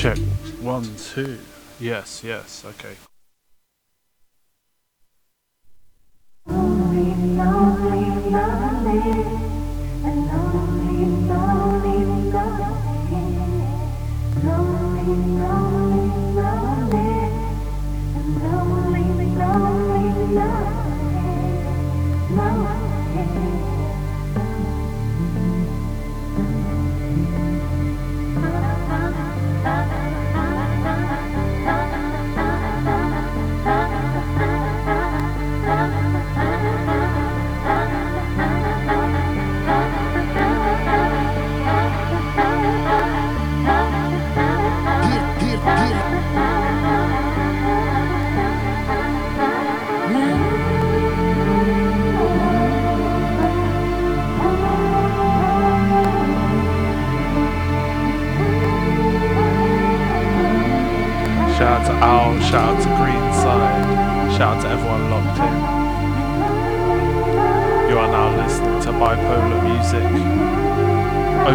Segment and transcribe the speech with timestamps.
[0.00, 0.16] Check
[0.62, 1.38] one, two.
[1.78, 2.96] Yes, yes, okay.
[6.46, 9.49] Lonely, lonely, lonely,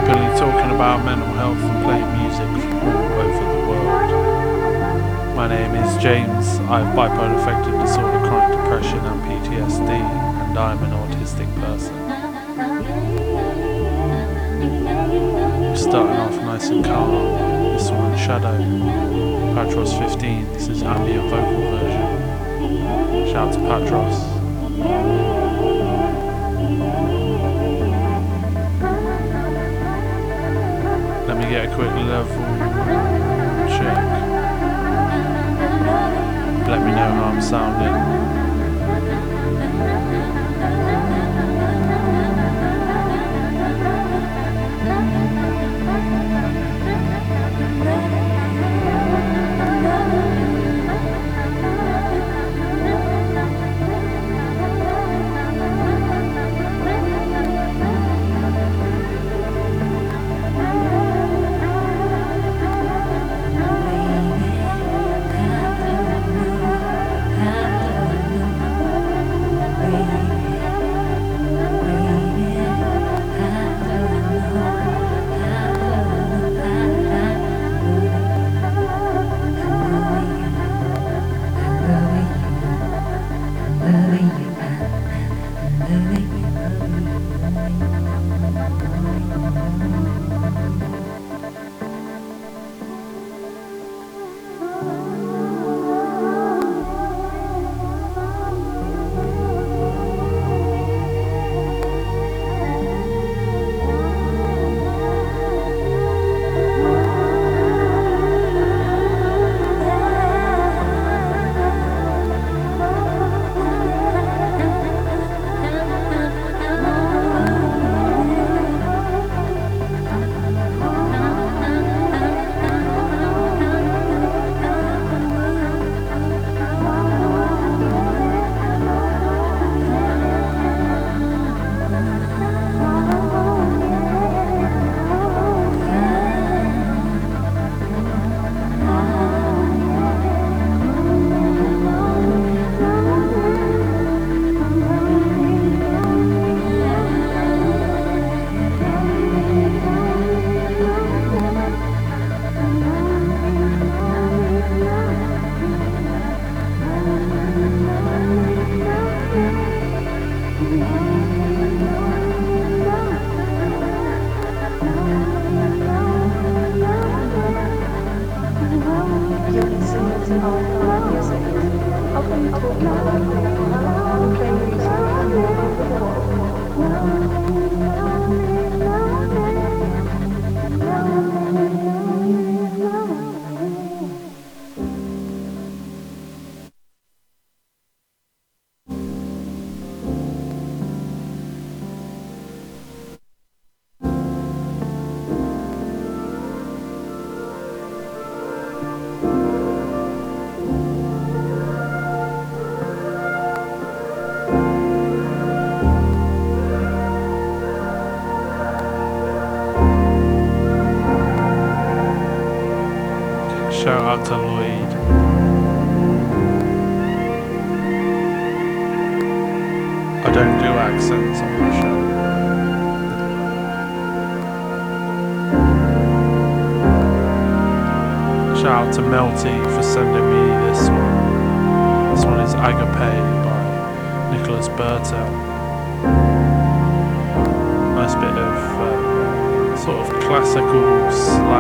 [0.05, 2.47] openly talking about mental health and playing music
[2.83, 5.35] all over the world.
[5.35, 10.73] My name is James, I have bipolar affective disorder, chronic depression, and PTSD, and I
[10.73, 11.95] am an autistic person.
[15.75, 17.73] Starting off nice and calm.
[17.73, 18.57] This one, Shadow.
[19.55, 23.31] Patros 15, this is ambient vocal version.
[23.31, 25.24] Shout out to Patros.
[31.55, 32.35] A quick level
[33.69, 33.97] check.
[36.67, 38.44] Let me know how I'm sounding.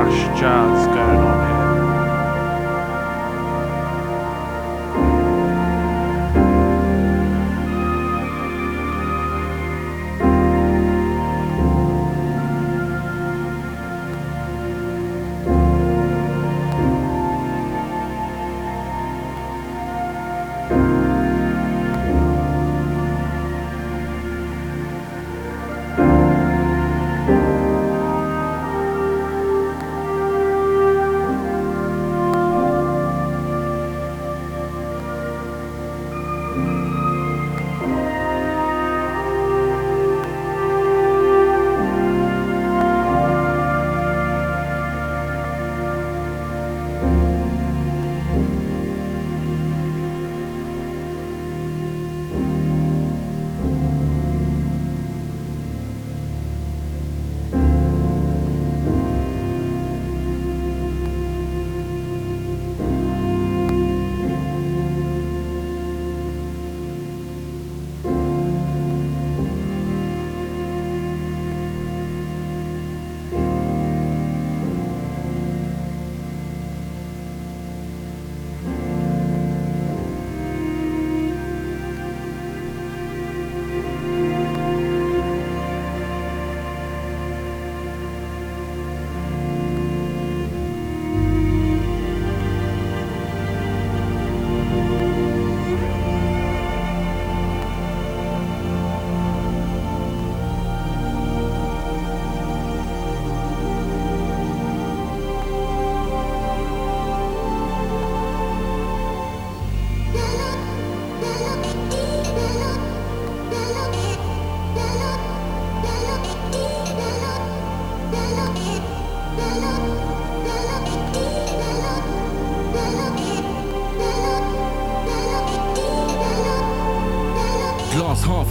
[0.05, 0.74] Slash jazz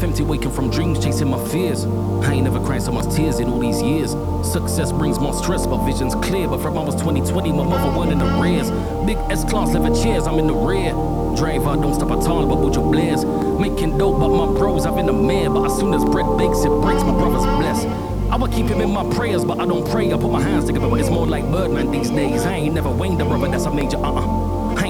[0.05, 1.85] empty, waking from dreams, chasing my fears.
[1.85, 4.11] I ain't never cried so much tears in all these years.
[4.47, 6.47] Success brings more stress, but vision's clear.
[6.47, 8.71] But from almost 2020, my mother went in the rears.
[9.07, 10.93] Big S class leather chairs, I'm in the rear.
[11.37, 13.25] Driver, don't stop at all, but with your blares.
[13.59, 15.51] Making dope, but my bros, I'm in the mare.
[15.51, 17.87] But as soon as bread bakes, it breaks, my brother's blessed.
[18.31, 20.13] I would keep him in my prayers, but I don't pray.
[20.13, 22.43] I put my hands together, but it's more like Birdman these days.
[22.43, 24.44] I ain't never waned a brother, that's a major uh uh.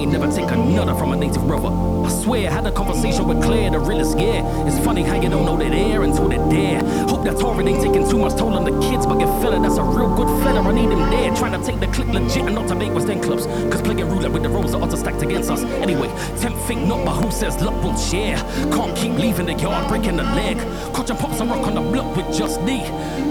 [0.05, 1.69] Ain't never take another from a native brother.
[1.69, 4.67] I swear, had a conversation with Claire, the realest yeah.
[4.67, 6.85] It's funny how you don't know they're there until they're there.
[7.09, 9.79] Hope that Tory ain't taking too much toll on the kids, but your fella, that's
[9.79, 10.61] a real good fella.
[10.61, 13.09] I need him there, trying to take the click legit and not to make West
[13.09, 13.47] End clubs.
[13.47, 15.63] Cause playing roulette with the rolls are odds stacked against us.
[15.81, 16.09] Anyway,
[16.39, 18.37] tempt think not, but who says luck will share?
[18.77, 20.59] Can't keep leaving the yard, breaking the leg.
[20.93, 22.83] Coach and pops a rock on the block with just me.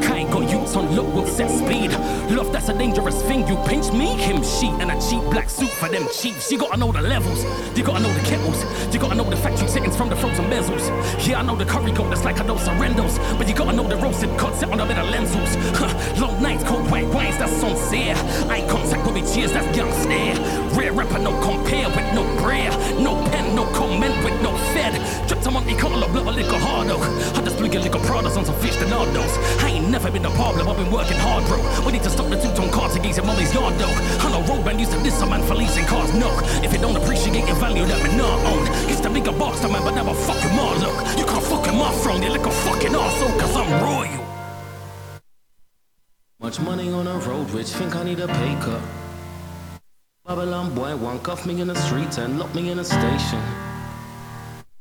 [0.02, 1.92] Kind got youths on look will set speed.
[2.32, 3.48] Love, that's a dangerous thing.
[3.48, 6.52] You pinch me, him, she, and a cheap black suit for them chiefs.
[6.52, 7.44] You gotta know the levels,
[7.78, 10.90] you gotta know the kettles, you gotta know the factory settings from the frozen bezels.
[11.28, 13.88] Yeah, I know the curry goat that's like dose of rendos, but you gotta know
[13.88, 15.54] the roasted set on the of lentils.
[15.78, 16.20] Huh.
[16.20, 18.16] Long nights, cold white wines, that's sincere.
[18.50, 20.36] Eye contact with me, cheers, that's young stare.
[20.74, 24.94] Rare rapper, no compare with no prayer, no pen, no comment with no fed.
[25.28, 26.98] Drip to Monte Carlo, blow a little harder.
[27.38, 29.38] I just blew a little Pradas on some fish to nardos.
[29.64, 31.60] I ain't never been a problem, I've been working hard, bro.
[31.86, 33.94] We need to stop the two-tone car to gaze at mommy's yard, though.
[34.24, 36.30] I know road man used to diss a man for leasing cars, no.
[36.64, 38.66] If you don't appreciate your value, that me not own.
[38.90, 40.96] Used to be a boss, man, but never fucking more, look.
[41.18, 44.24] You can't fucking my throne, you look a fucking arsehole, cause I'm royal.
[46.40, 48.82] Much money on the road, rich, think I need a pay cut.
[50.26, 53.42] Babylon boy, one cuff me in the streets and lock me in a station.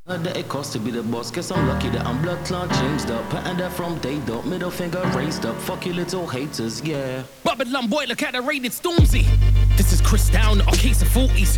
[0.05, 1.31] That it cost to be the boss.
[1.31, 3.29] Guess I'm lucky that I'm blood clot changed up.
[3.31, 4.45] Pattern that from day dot.
[4.45, 5.57] Middle finger raised up.
[5.61, 7.23] Fuck you little haters, yeah.
[7.45, 9.25] Babylon boy, look at the rated Stormzy.
[9.77, 11.57] This is Chris Down, our case of 40s.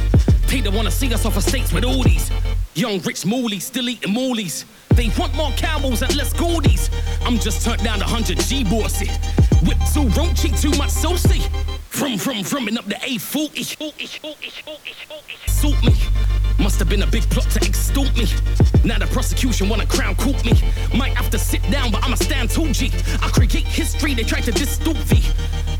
[0.48, 2.30] They don't wanna see us off of states with all these.
[2.74, 4.66] Young rich moolies still eating moolies.
[4.90, 6.90] They want more cowboys and less goodies.
[7.22, 9.08] I'm just turned down 100 G bossy.
[9.66, 11.40] Whip too raunchy, too much saucy.
[11.94, 13.78] From, from, from, and up the A40.
[15.48, 15.94] Suit me.
[16.58, 18.26] Must have been a big plot to extort me.
[18.84, 20.54] Now the prosecution want a crown court me.
[20.92, 23.22] Might have to sit down, but I'ma stand 2G.
[23.22, 25.22] I create history, they try to distort me.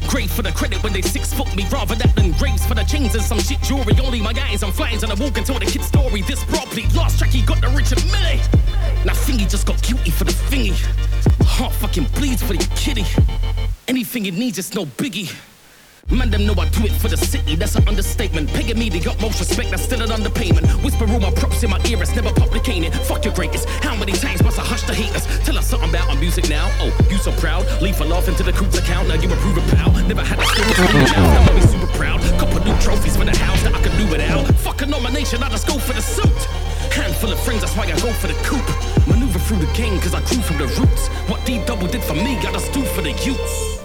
[0.07, 2.85] Great for the credit when they six foot me, rather that than graves for the
[2.85, 3.95] chains and some shit jewelry.
[4.01, 6.23] Only my guys, I'm flying on the walk and tell the kid story.
[6.23, 6.87] This properly.
[6.95, 8.39] Last track, he got the Richard Mille.
[9.05, 10.79] Now Thingy just got guilty for the thingy.
[11.45, 13.05] Heart fucking bleeds for the kitty.
[13.89, 15.35] Anything it needs, it's no biggie.
[16.11, 18.49] Man, them know I do it for the city, that's an understatement.
[18.51, 20.67] Paying me the utmost respect, that's still an underpayment.
[20.85, 22.93] Whisper all my props in my ear, it's never publicating.
[23.09, 23.69] Fuck your greatest.
[23.83, 25.27] How many times must I hush the haters?
[25.45, 26.71] Tell us something about our music now.
[26.81, 27.65] Oh, you so proud.
[27.81, 29.91] Leave a laugh into the coops account, now you approve a pal.
[30.07, 32.21] Never had a skill to now be super proud.
[32.39, 34.47] Couple new trophies for the house that I can do without.
[34.61, 36.41] Fuck a nomination, I just go for the suit.
[36.93, 39.09] Handful of friends, that's why I go for the coupe.
[39.09, 41.09] Maneuver through the game, cause I grew from the roots.
[41.29, 43.84] What D double did for me, I just do for the youths.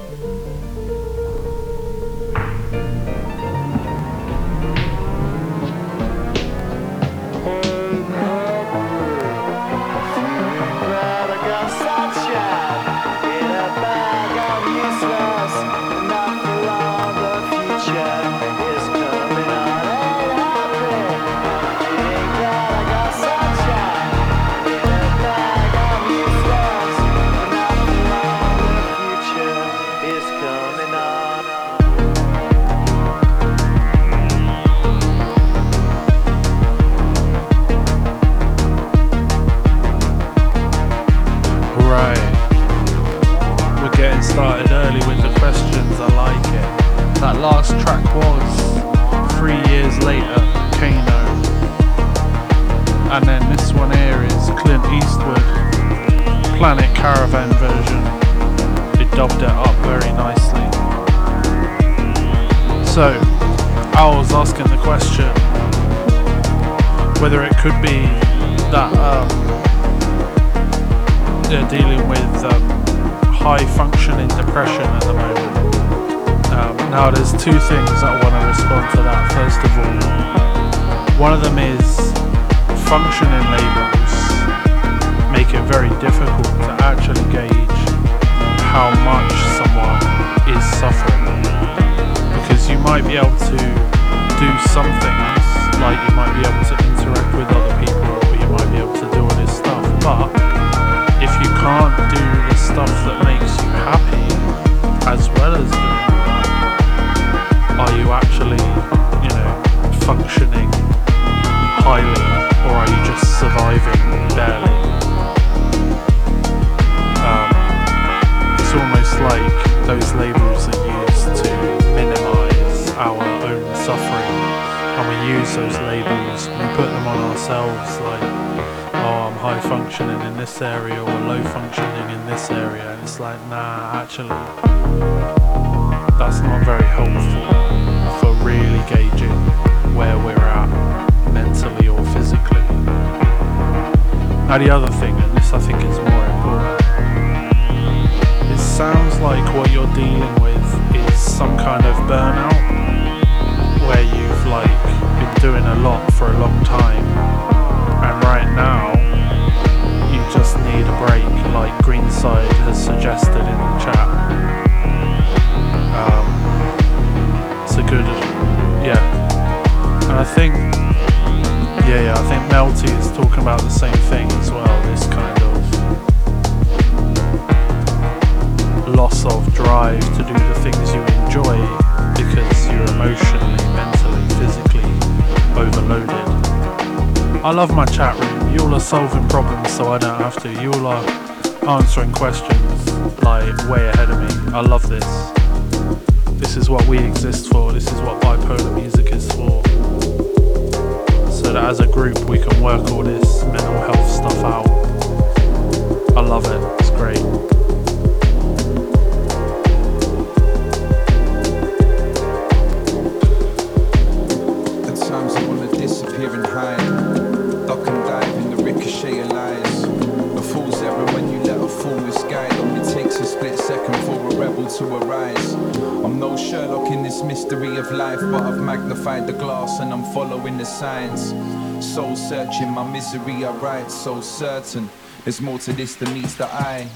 [234.00, 234.90] So certain.
[235.26, 236.88] There's more to this than meets the eye.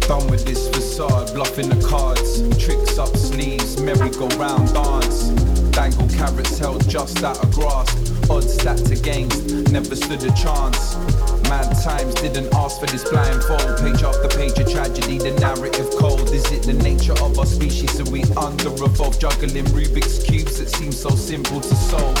[0.00, 5.28] Done with this facade, bluffing the cards, tricks up sleeves, merry-go-round dance.
[5.70, 10.91] Dangle carrots held just out of grasp, odds stacked against, never stood a chance.
[11.82, 13.76] Times didn't ask for this blindfold.
[13.80, 16.30] Page after page of tragedy, the narrative cold.
[16.30, 17.98] Is it the nature of our species?
[17.98, 22.14] Are we under revolve, juggling Rubik's cubes that seem so simple to solve.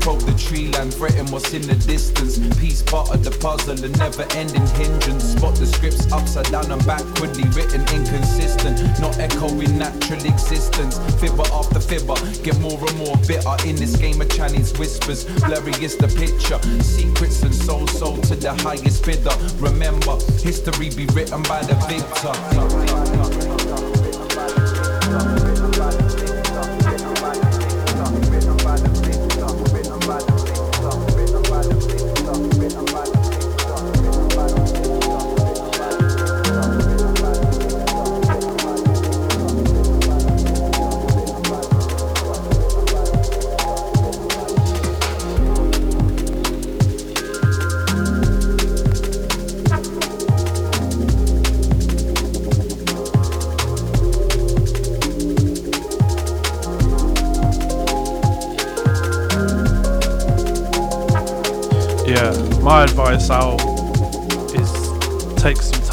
[0.00, 2.38] Probe the tree line, threaten what's in the distance.
[2.58, 5.24] Piece part of the puzzle, a never ending hindrance.
[5.36, 8.80] Spot the scripts upside down and backwardly written, inconsistent.
[8.98, 10.96] Not echoing natural existence.
[11.20, 15.26] Fibber after fibber, get more and more bitter in this game of Chinese whispers.
[15.44, 16.56] Blurry is the picture.
[16.80, 19.36] Secrets and soul sold to the highest bidder.
[19.58, 22.34] Remember, history be written by the victor.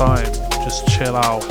[0.06, 0.34] Time,
[0.66, 1.46] just chill out.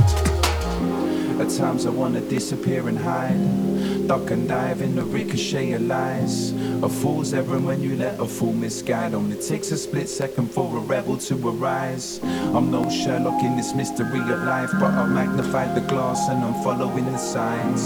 [1.40, 4.06] At times I wanna disappear and hide.
[4.06, 6.52] Duck and dive in the ricochet of lies.
[6.82, 9.14] A fool's errand when you let a fool misguide.
[9.14, 12.20] Only takes a split second for a rebel to arise.
[12.56, 16.62] I'm no Sherlock in this mystery of life, but I've magnified the glass and I'm
[16.62, 17.82] following the signs.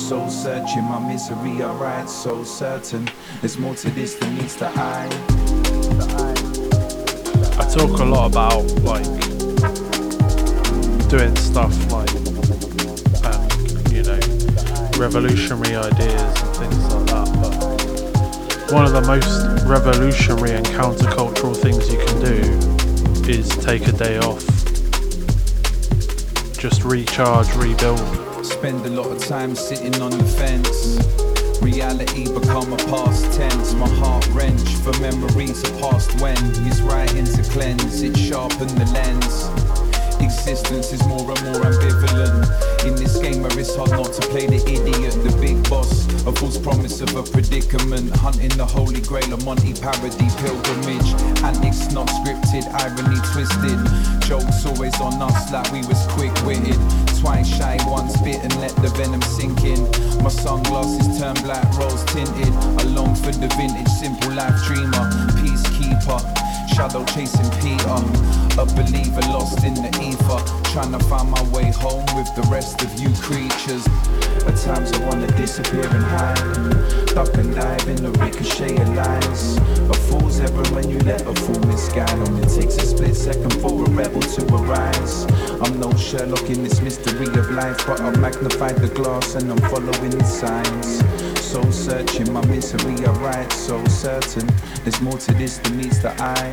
[0.00, 3.06] Soul searching my misery, alright, so certain.
[3.42, 5.10] There's more to this than meets the eye.
[7.60, 9.35] I talk a lot about like
[11.08, 12.10] doing stuff like
[13.24, 13.46] um,
[13.92, 14.18] you know
[14.98, 17.28] revolutionary ideas and things like that.
[17.40, 23.92] But one of the most revolutionary and countercultural things you can do is take a
[23.92, 24.44] day off,
[26.58, 28.00] just recharge, rebuild.
[28.44, 30.98] Spend a lot of time sitting on the fence.
[31.62, 33.74] Reality become a past tense.
[33.74, 36.36] My heart wrench for memories of past when.
[36.64, 39.65] Use writing to cleanse, it sharpen the lens.
[40.26, 42.84] Existence is more and more ambivalent.
[42.84, 46.02] In this game where it's hard not to play the idiot, the big boss.
[46.26, 48.10] A false promise of a predicament.
[48.16, 51.14] Hunting the holy grail, a Monty parody pilgrimage.
[51.46, 53.78] Antics not scripted, irony twisted.
[54.26, 56.74] Jokes always on us like we was quick witted.
[57.22, 59.78] Twice shy, once bitten, let the venom sink in.
[60.26, 62.50] My sunglasses turn black, rose tinted.
[62.50, 65.06] I long for the vintage, simple life dreamer.
[65.38, 66.18] Peacekeeper,
[66.76, 67.96] shadow chasing Peter.
[68.60, 70.40] A believer lost in the ether.
[70.72, 73.84] Trying to find my way home with the rest of you creatures.
[74.44, 77.06] At times I wanna disappear and hide.
[77.14, 79.56] Duck and dive in the ricochet of lies.
[79.88, 82.18] A fool's ever when you let a fool misguide.
[82.28, 85.24] Only takes a split second for a rebel to arise.
[85.62, 89.62] I'm no Sherlock in this mystery of life, but I've magnified the glass and I'm
[89.70, 91.00] following the signs.
[91.56, 94.46] Soul searching, my misery I write, so certain.
[94.84, 96.52] There's more to this than meets the eye.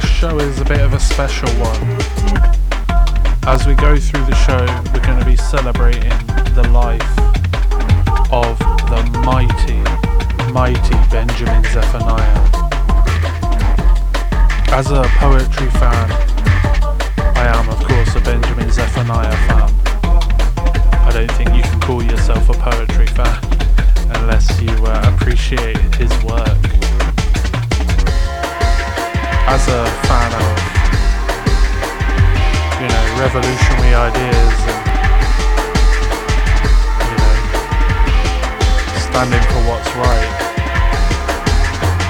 [0.00, 1.80] This show is a bit of a special one.
[3.46, 4.60] As we go through the show,
[4.92, 6.12] we're going to be celebrating
[6.52, 7.00] the life
[8.30, 8.58] of
[8.92, 9.80] the mighty,
[10.52, 12.44] mighty Benjamin Zephaniah.
[14.76, 16.12] As a poetry fan,
[17.34, 19.70] I am, of course, a Benjamin Zephaniah fan.
[21.06, 23.42] I don't think you can call yourself a poetry fan
[24.14, 26.75] unless you uh, appreciate his work.
[29.48, 30.42] As a fan of,
[32.82, 34.82] you know, revolutionary ideas and,
[37.08, 37.36] you know,
[39.06, 40.32] standing for what's right.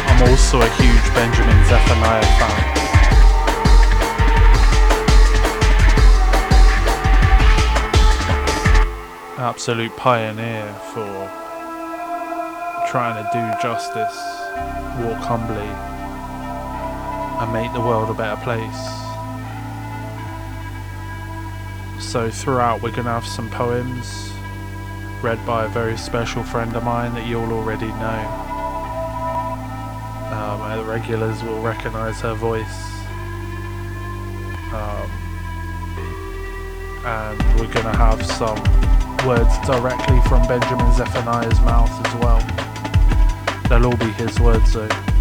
[0.09, 2.62] I'm also a huge Benjamin Zephaniah fan.
[9.38, 11.31] Absolute pioneer for
[12.90, 14.16] trying to do justice,
[15.05, 15.70] walk humbly,
[17.46, 18.82] and make the world a better place.
[22.02, 24.32] So, throughout, we're going to have some poems
[25.22, 28.42] read by a very special friend of mine that you'll already know.
[30.32, 32.85] Um, the regulars will recognize her voice.
[34.74, 35.11] Um,
[37.04, 38.59] and we're going to have some
[39.26, 42.40] words directly from Benjamin Zephaniah's mouth as well.
[43.68, 45.15] They'll all be his words though.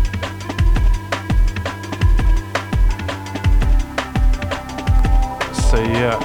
[5.75, 6.15] So yeah,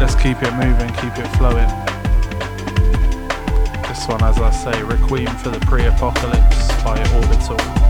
[0.00, 1.68] let's keep it moving, keep it flowing.
[3.86, 7.89] This one, as I say, Requiem for the Pre-Apocalypse by Orbital.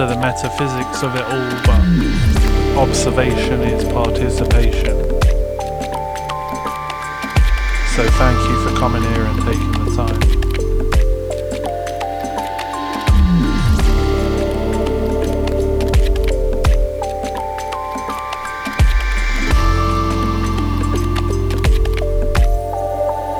[0.00, 4.96] to the metaphysics of it all, but observation is participation.
[7.94, 10.20] So thank you for coming here and taking the time.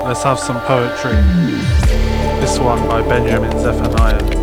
[0.05, 1.17] Let's have some poetry.
[2.39, 4.40] This one by Benjamin Zephaniah.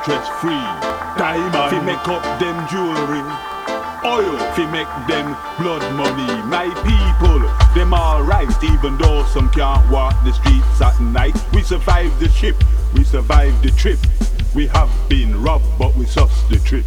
[0.00, 0.64] interest free.
[1.18, 3.20] Diamond, fi make up them jewelry.
[4.02, 6.42] Oil, fi make them blood money.
[6.48, 7.38] My people,
[7.74, 11.36] them alright, even though some can't walk the streets at night.
[11.52, 12.56] We survive the ship,
[12.94, 13.98] we survive the trip.
[14.54, 16.86] We have been robbed, but we suss the trip.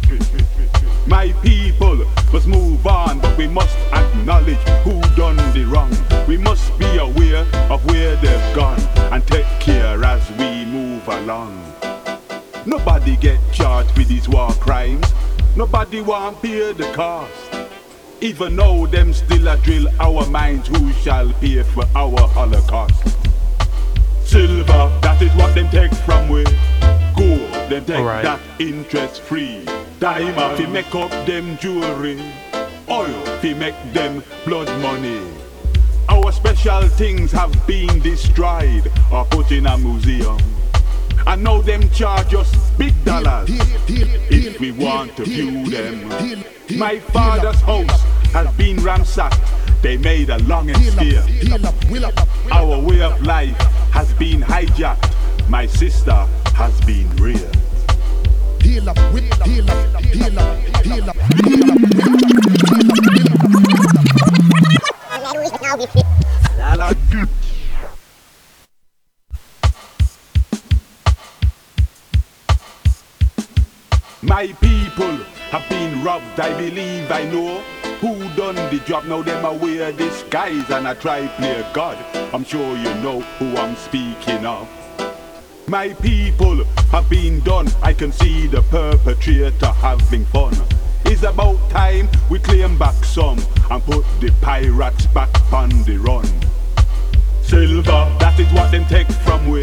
[1.06, 1.96] My people
[2.32, 5.92] must move on, but we must acknowledge who done the wrong.
[6.26, 8.80] We must be aware of where they've gone
[9.12, 11.73] and take care as we move along.
[12.66, 15.06] Nobody get charged with these war crimes.
[15.54, 17.30] Nobody want pay the cost.
[18.22, 23.02] Even though them still a drill our minds, who shall pay for our Holocaust?
[24.24, 26.44] Silver, that is what them take from we.
[27.14, 28.24] Gold, them take Alright.
[28.24, 29.66] that interest free.
[30.00, 32.18] Diamond, fi make up them jewelry.
[32.88, 35.20] Oil, fi make them blood money.
[36.08, 40.38] Our special things have been destroyed or put in a museum.
[41.26, 46.44] And now them charge us big dollars if we want to view them.
[46.76, 49.40] My father's house has been ransacked.
[49.82, 51.22] They made a long escape.
[52.52, 53.56] Our way of life
[53.92, 55.10] has been hijacked.
[55.48, 57.56] My sister has been reared.
[58.62, 61.74] Heal up, with, heal up, heal up, heal up, heal up,
[74.24, 75.16] My people
[75.50, 77.58] have been robbed, I believe I know
[78.00, 79.04] who done the job.
[79.04, 81.98] Now them are wear disguise and I try play God.
[82.32, 84.66] I'm sure you know who I'm speaking of.
[85.68, 90.54] My people have been done, I can see the perpetrator having fun.
[91.04, 93.38] It's about time we claim back some
[93.70, 96.24] and put the pirates back on the run.
[97.42, 99.60] Silver, that is what them take from we.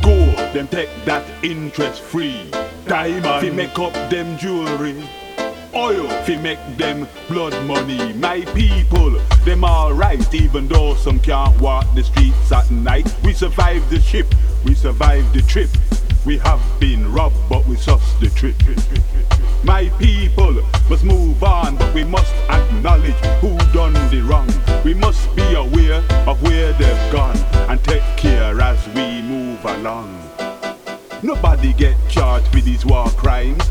[0.00, 2.50] Gold, them take that interest free.
[2.92, 5.02] Diamond, fi make up them jewelry.
[5.74, 8.12] Oil, fi make them blood money.
[8.12, 9.12] My people,
[9.46, 13.10] them alright, even though some can't walk the streets at night.
[13.24, 14.26] We survived the ship,
[14.66, 15.70] we survived the trip.
[16.26, 18.56] We have been robbed, but we sussed the trip.
[19.64, 20.52] My people
[20.90, 24.52] must move on, but we must acknowledge who done the wrong.
[24.84, 27.38] We must be aware of where they've gone
[27.70, 30.21] and take care as we move along.
[31.24, 33.62] Nobody get charged with these war crimes.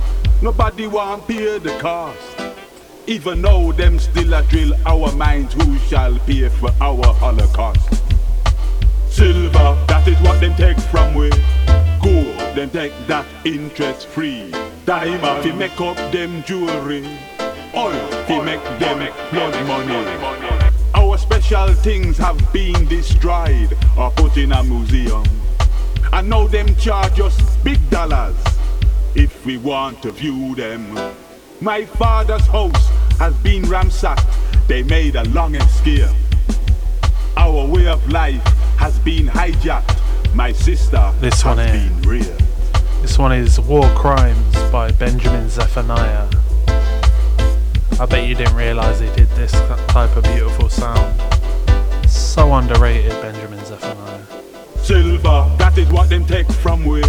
[0.42, 2.18] Nobody want pay the cost.
[3.08, 8.02] Even though them still a drill our minds, who shall pay for our Holocaust?
[9.10, 11.30] Silver, that is what them take from we.
[12.02, 14.50] Gold, them take that interest free.
[14.86, 17.06] Diamond, fi make up them jewelry.
[17.76, 20.72] Oil, fi make them blood money.
[20.94, 25.26] Our special things have been destroyed or put in a museum.
[26.14, 28.36] And now them charge us big dollars
[29.16, 30.94] if we want to view them.
[31.62, 34.26] My father's house has been ransacked.
[34.68, 36.10] They made a long escape.
[37.38, 38.44] Our way of life
[38.78, 39.98] has been hijacked.
[40.36, 41.90] My sister This has one here.
[41.90, 42.40] been reared.
[43.02, 46.28] This one is War Crimes by Benjamin Zephaniah.
[48.00, 49.52] I bet you didn't realise he did this
[49.88, 51.20] type of beautiful sound.
[52.10, 54.20] So underrated, Benjamin Zephaniah.
[54.84, 57.02] Silver, that is what them take from we.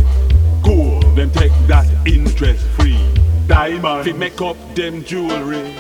[0.63, 2.99] Gold, them take that interest free.
[3.47, 5.75] Diamond, fi make up them jewelry.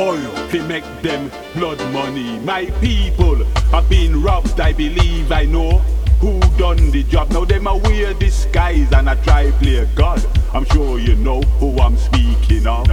[0.00, 2.38] Oil, fi make them blood money.
[2.38, 5.78] My people have been robbed, I believe I know.
[6.20, 7.30] Who done the job?
[7.32, 10.24] Now them a wear disguise and I try play God.
[10.54, 12.88] I'm sure you know who I'm speaking of.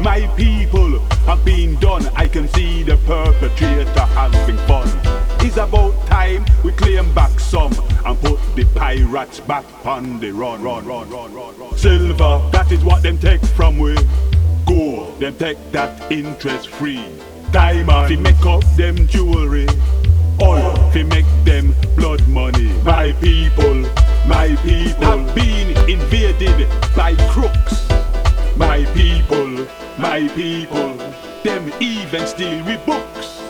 [0.00, 2.06] My people have been done.
[2.14, 5.05] I can see the perpetrator having fun.
[5.46, 7.72] It's about time we claim back some
[8.04, 10.60] and put the pirates back on the run.
[10.60, 11.78] run, run, run, run, run.
[11.78, 13.94] Silver, that is what them take from we.
[14.66, 17.00] Gold, them take that interest free.
[17.52, 19.68] Diamond, fi make up them jewelry.
[20.42, 22.72] Oil, fi make them blood money.
[22.82, 23.74] My people,
[24.26, 27.88] my people have been invaded by crooks.
[28.56, 29.64] My people,
[29.96, 30.96] my people,
[31.44, 33.45] them even steal we books.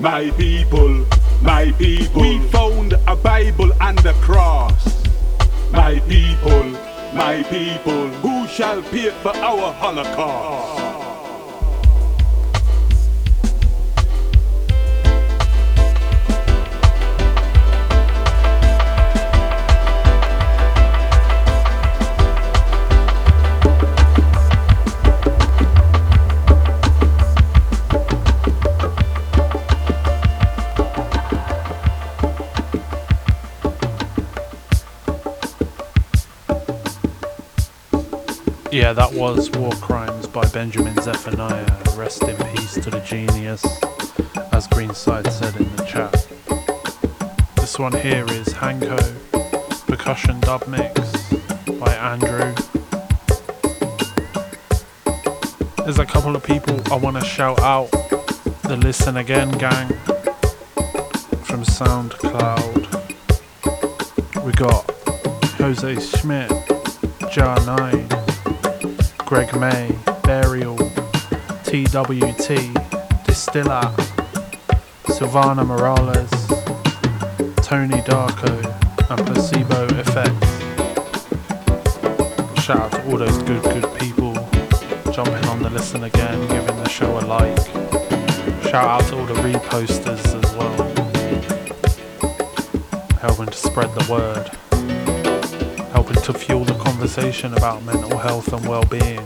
[0.00, 1.04] My people,
[1.42, 5.04] my people, we found a Bible and a cross.
[5.72, 6.64] My people,
[7.14, 11.07] my people, who shall pay for our Holocaust?
[38.70, 41.66] Yeah, that was War Crimes by Benjamin Zephaniah.
[41.96, 43.64] Rest in peace to the genius,
[44.52, 46.12] as Greenside said in the chat.
[47.56, 48.98] This one here is Hanko,
[49.86, 50.92] percussion dub mix
[51.80, 52.54] by Andrew.
[55.84, 57.90] There's a couple of people I want to shout out.
[58.64, 59.88] The Listen Again gang
[61.44, 62.84] from SoundCloud.
[64.44, 64.90] We got
[65.56, 66.52] Jose Schmidt,
[67.30, 68.27] Jar 9,
[69.28, 69.90] Greg May,
[70.22, 70.78] Burial,
[71.64, 72.48] TWT,
[73.26, 73.94] Distilla,
[75.04, 76.30] Silvana Morales,
[77.56, 78.50] Tony Darko,
[79.10, 80.50] and Placebo Effects.
[82.64, 84.32] Shout out to all those good, good people
[85.12, 87.66] jumping on the listen again, giving the show a like.
[88.62, 90.74] Shout out to all the reposters as well,
[93.18, 94.50] helping to spread the word,
[96.28, 99.18] to fuel the conversation about mental health and well-being,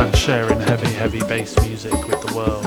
[0.00, 2.64] and sharing heavy, heavy bass music with the world.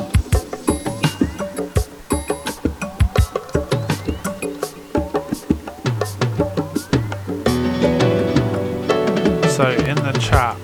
[9.49, 10.56] So in the chat,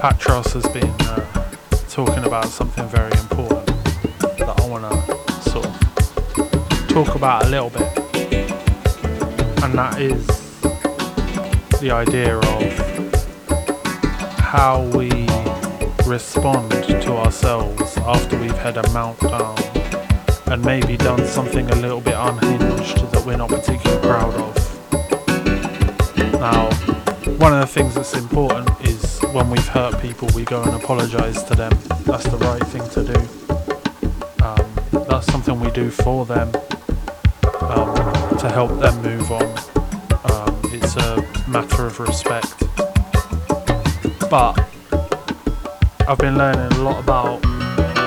[0.00, 1.54] Patros has been uh,
[1.88, 3.64] talking about something very important
[4.38, 8.01] that I want to sort of talk about a little bit,
[9.62, 10.26] and that is
[11.80, 12.72] the idea of
[14.40, 15.08] how we
[16.04, 19.56] respond to ourselves after we've had a meltdown
[20.52, 24.56] and maybe done something a little bit unhinged that we're not particularly proud of.
[26.40, 26.68] Now,
[27.38, 31.40] one of the things that's important is when we've hurt people, we go and apologise
[31.44, 31.72] to them.
[32.00, 34.44] That's the right thing to do.
[34.44, 36.50] Um, that's something we do for them
[38.42, 39.44] to help them move on.
[40.24, 42.58] Um, it's a matter of respect.
[44.28, 44.58] But
[46.08, 47.38] I've been learning a lot about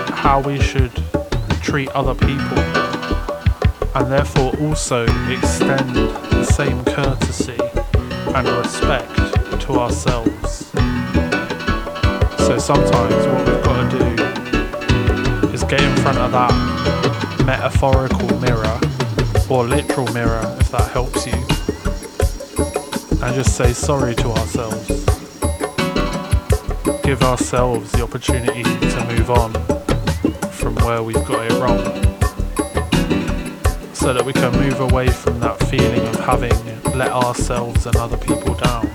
[0.10, 0.91] how we should
[1.62, 2.60] treat other people
[3.95, 7.58] and therefore also extend the same courtesy
[8.36, 9.15] and respect
[9.62, 10.65] to ourselves.
[12.45, 16.52] So sometimes what we've got to do is get in front of that
[17.45, 18.80] metaphorical mirror
[19.49, 21.34] or literal mirror if that helps you.
[23.23, 24.88] And just say sorry to ourselves.
[27.03, 29.53] Give ourselves the opportunity to move on
[30.51, 31.84] from where we've got it wrong.
[33.93, 36.53] So that we can move away from that feeling of having
[36.95, 38.89] let ourselves and other people down.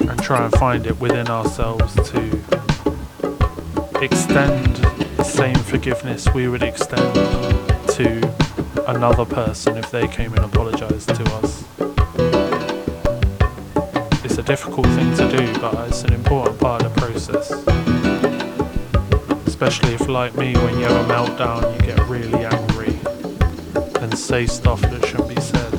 [0.00, 2.40] And try and find it within ourselves to
[4.02, 4.76] extend
[5.16, 7.57] the same forgiveness we would extend
[7.98, 11.64] to another person if they came and apologized to us.
[14.24, 17.50] It's a difficult thing to do, but it's an important part of the process.
[19.48, 23.00] Especially if, like me, when you have a meltdown, you get really angry
[24.00, 25.77] and say stuff that shouldn't be said.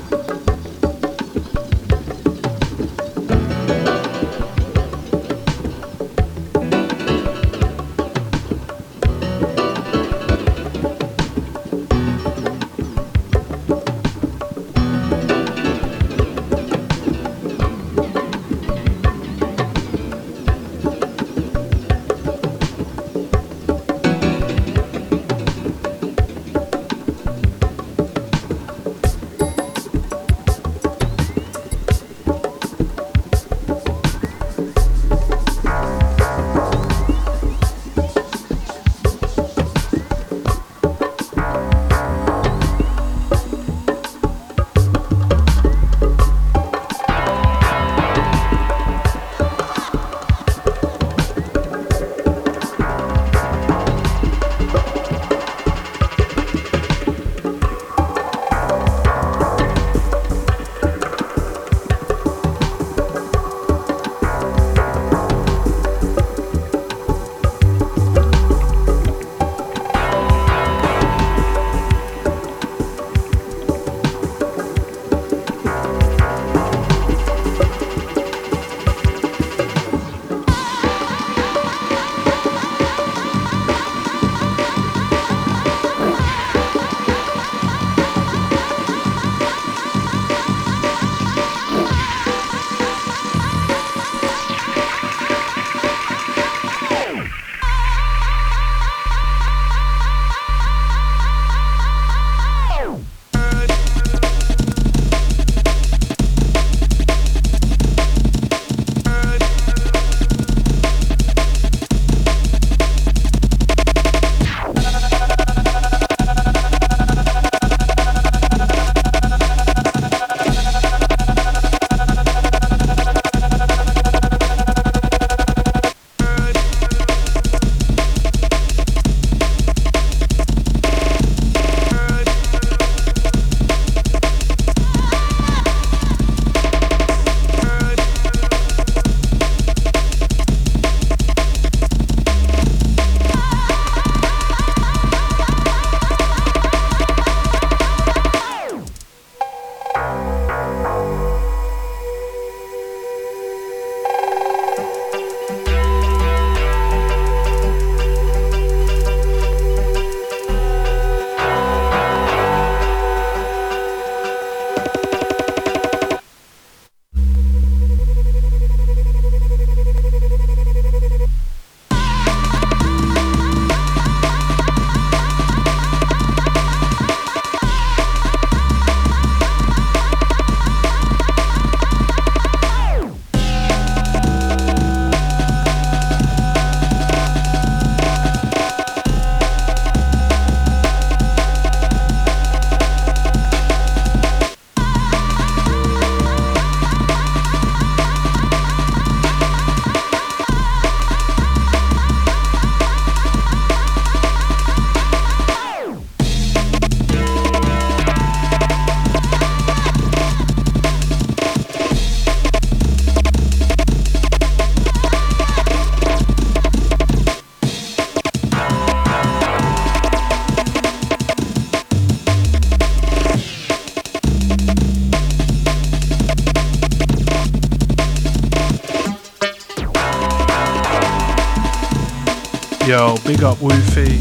[233.29, 234.19] Big up Woofy.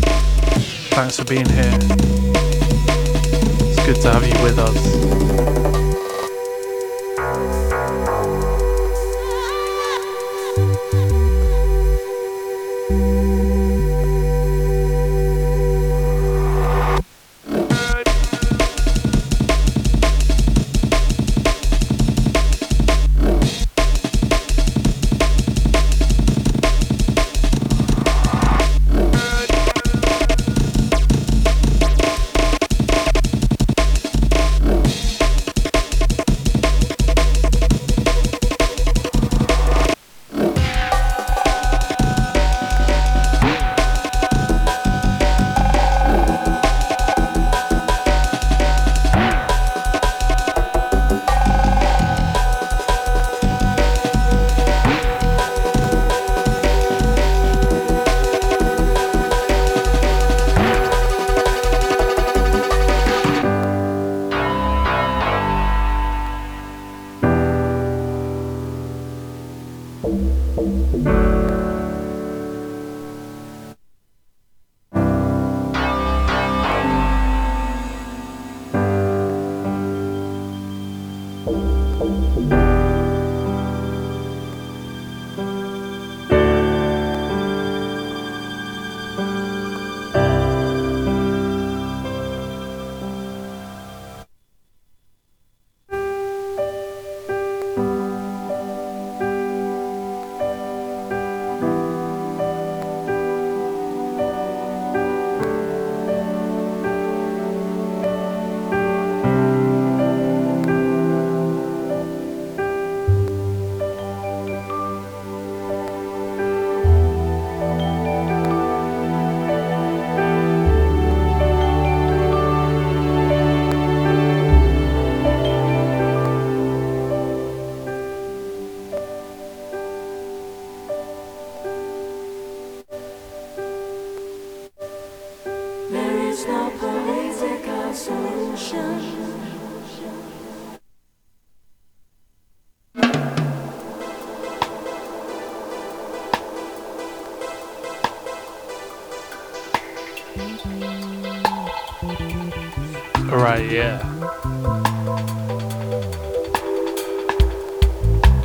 [0.90, 1.67] Thanks for being here.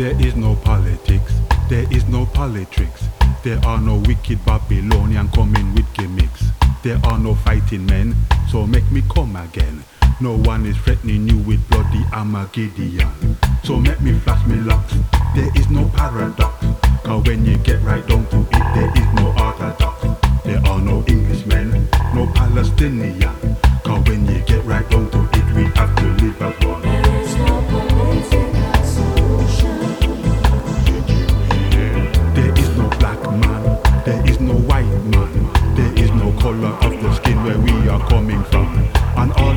[0.04, 1.32] There is no politics,
[1.70, 3.06] there is no politics.
[3.42, 6.44] There are no wicked Babylonian coming with gimmicks.
[6.84, 8.14] There are no fighting men,
[8.52, 9.82] so make me come again.
[10.20, 13.38] No one is threatening you with bloody Armageddon.
[13.64, 14.94] So make me flash me locks.
[15.36, 16.66] There is no paradox.
[17.06, 20.04] Cause when you get right down to it, there is no orthodox.
[20.44, 23.56] There are no Englishmen, no Palestinian.
[23.86, 26.93] Cause when you get right down to it, we have to live as one.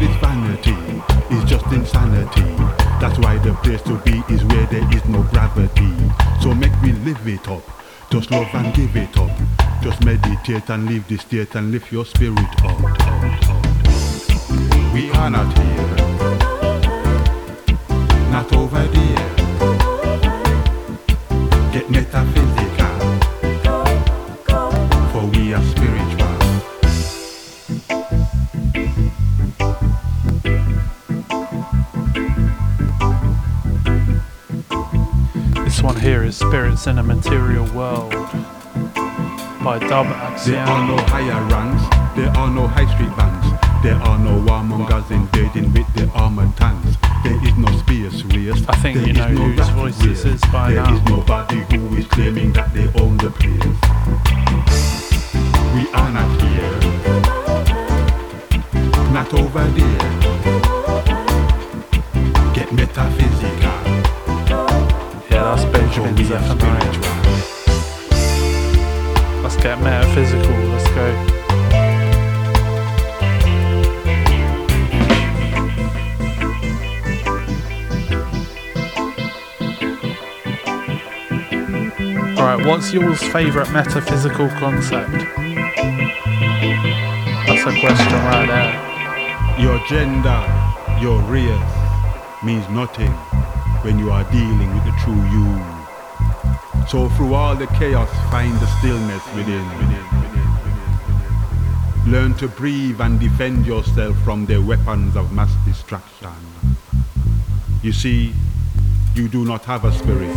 [0.06, 0.76] This vanity
[1.34, 2.42] is just insanity.
[3.00, 5.92] That's why the place to be is where there is no gravity.
[6.40, 7.62] So make me live it up,
[8.08, 9.30] just love and give it up.
[9.82, 12.78] Just meditate and leave the state and lift your spirit up.
[14.94, 15.96] We are not here,
[18.30, 19.28] not over there.
[21.72, 22.85] Get metaphysical,
[36.86, 38.12] in a Material World
[39.64, 40.06] by Dub
[40.44, 41.82] There are no higher ranks,
[42.16, 43.46] there are no high street bands,
[43.82, 46.96] there are no warmongers invading with their armored tanks.
[47.24, 48.64] There is no space race.
[48.68, 50.34] I think there you know no whose voice this race.
[50.34, 50.94] is by There now.
[50.94, 53.80] is nobody who is claiming that they own the place.
[55.74, 56.78] We are not here,
[59.12, 60.02] not over there.
[62.54, 63.80] Get metaphysical,
[65.46, 66.92] Yeah, that's for Benjamin Zephaniah.
[69.44, 70.50] Let's get metaphysical.
[70.50, 71.06] Let's go.
[82.36, 85.12] Alright, what's yours favourite metaphysical concept?
[87.46, 89.60] That's a question right there.
[89.60, 90.42] Your gender,
[91.00, 91.62] your race
[92.42, 93.14] means nothing
[93.86, 95.46] when you are dealing with the true you.
[96.88, 99.64] So through all the chaos, find the stillness within.
[102.10, 106.32] Learn to breathe and defend yourself from their weapons of mass destruction.
[107.84, 108.32] You see,
[109.14, 110.34] you do not have a spirit.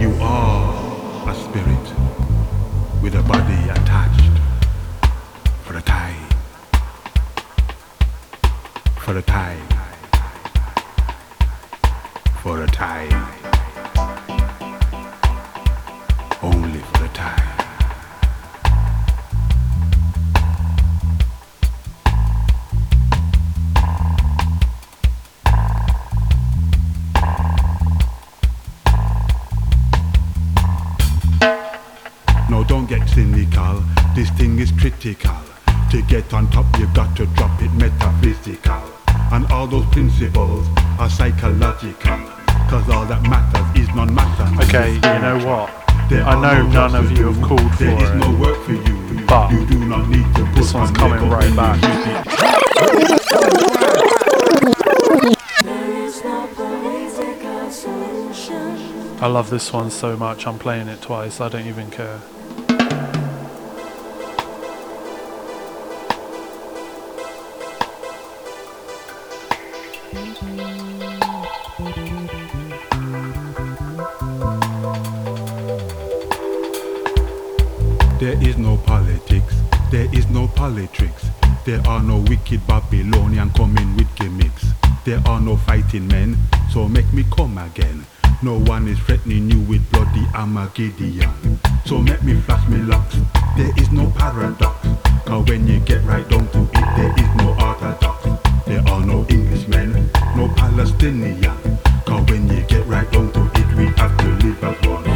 [0.00, 1.97] You are a spirit
[46.92, 49.26] none of you have called for it, no work for you.
[49.26, 51.78] but you do not need to this one's coming right back.
[51.80, 52.24] visit.
[55.64, 59.18] There is no political solution.
[59.20, 62.20] I love this one so much, I'm playing it twice, I don't even care.
[71.78, 72.47] Mm-hmm.
[78.18, 79.54] There is no politics,
[79.92, 81.26] there is no politics.
[81.64, 84.66] There are no wicked Babylonian coming with gimmicks.
[85.04, 86.36] There are no fighting men,
[86.72, 88.04] so make me come again.
[88.42, 91.60] No one is threatening you with bloody Armageddon.
[91.86, 93.16] So make me flash me locks.
[93.56, 94.88] There is no paradox.
[95.24, 98.24] Cause when you get right down to it, there is no orthodox.
[98.66, 101.56] There are no Englishmen, no Palestinian.
[102.04, 105.07] Cause when you get right down to it, we have to live as one.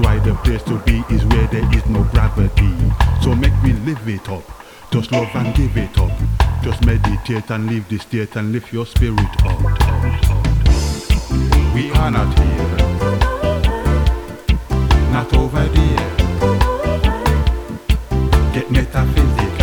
[0.00, 2.72] Why the place to be is where there is no gravity.
[3.22, 4.42] So make me live it up,
[4.90, 6.10] just love and give it up.
[6.62, 9.60] Just meditate and leave the state and lift your spirit out.
[11.74, 12.76] We are not here,
[15.10, 16.10] not over there.
[18.52, 19.59] Get metaphysical,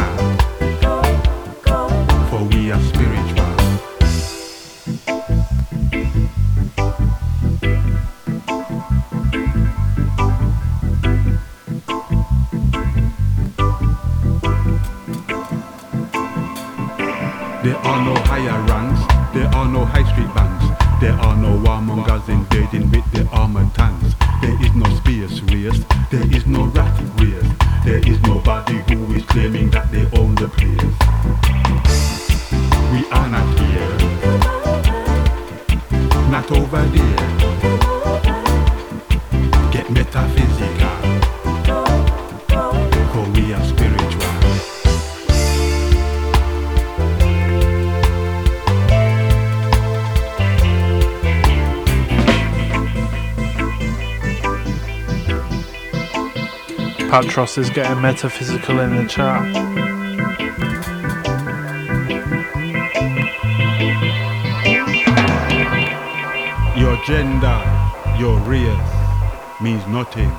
[57.38, 59.46] Patros is getting metaphysical in the chat.
[66.76, 67.62] Your gender,
[68.18, 68.92] your race
[69.62, 70.32] means nothing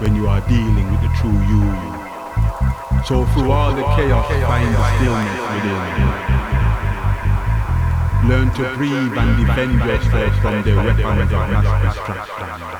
[0.00, 1.64] when you are dealing with the true you.
[3.06, 5.88] So through all the chaos, find the stillness within.
[8.28, 12.76] Learn to breathe and defend yourself from the weapons of mass destruction.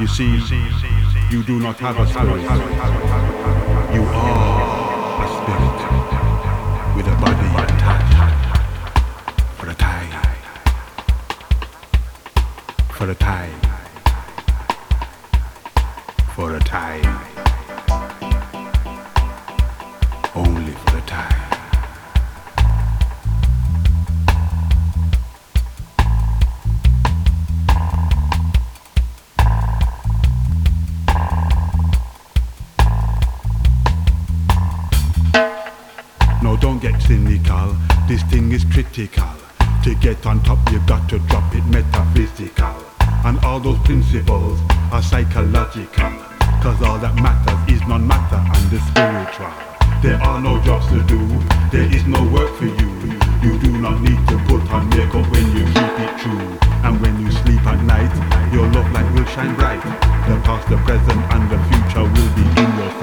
[0.00, 0.40] You see,
[1.34, 2.42] you do not have a spirit.
[3.92, 4.73] You are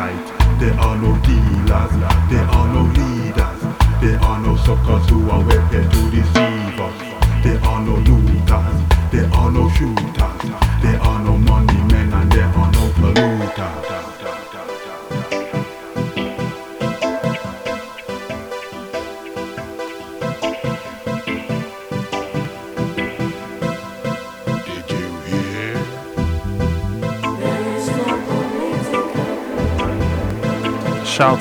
[0.01, 1.91] There are no dealers,
[2.31, 3.61] there are no leaders,
[4.01, 5.43] there are no suckers who are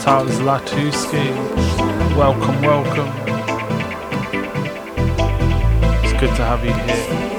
[0.07, 1.25] out Zlatuski.
[2.17, 3.09] Welcome, welcome.
[6.05, 7.31] It's good to have you here.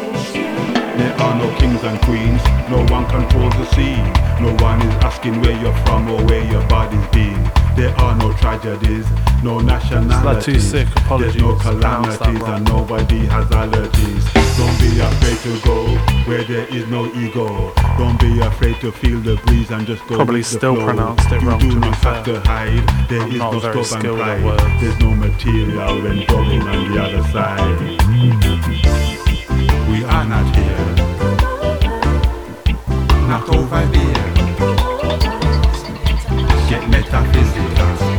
[0.98, 3.96] There are no kings and queens, no one controls the sea.
[4.42, 7.42] No one is asking where you're from or where your body's been.
[7.76, 9.08] There are no tragedies,
[9.44, 10.46] no nationalities.
[10.46, 11.34] too sick, apologies.
[11.34, 14.24] There's no calamities and nobody has allergies.
[14.58, 15.88] Don't be afraid to go
[16.30, 17.74] where there is no ego.
[17.98, 20.86] Don't be afraid to feel the breeze and just go Probably still flow.
[20.86, 23.10] pronounced it you wrong, do to be not have to hide.
[23.10, 24.82] There I'm is no stop and pride.
[24.82, 27.80] There's no material when going on the other side.
[29.90, 30.96] We are not here.
[33.28, 34.32] Not over there.
[36.70, 38.11] Get metaphysical.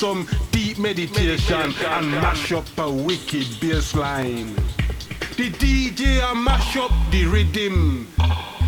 [0.00, 4.54] Some deep meditation and mash up a wicked bass line.
[5.36, 8.08] The DJ a mash up the rhythm.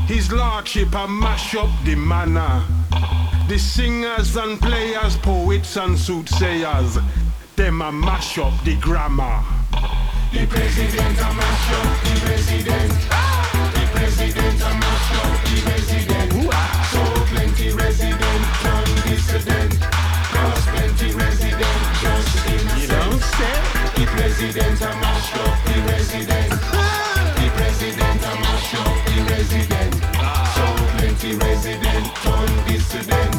[0.07, 2.63] His lordship a mash up the manner.
[3.49, 6.99] The singers and players, poets and soothsayers,
[7.57, 9.43] them a mash up the grammar.
[10.35, 13.12] The president a mash up the resident.
[24.43, 26.51] President a mash up the resident.
[26.51, 29.95] The president a mash up the resident.
[30.55, 30.65] So
[30.99, 33.35] plenty resident turn dissident.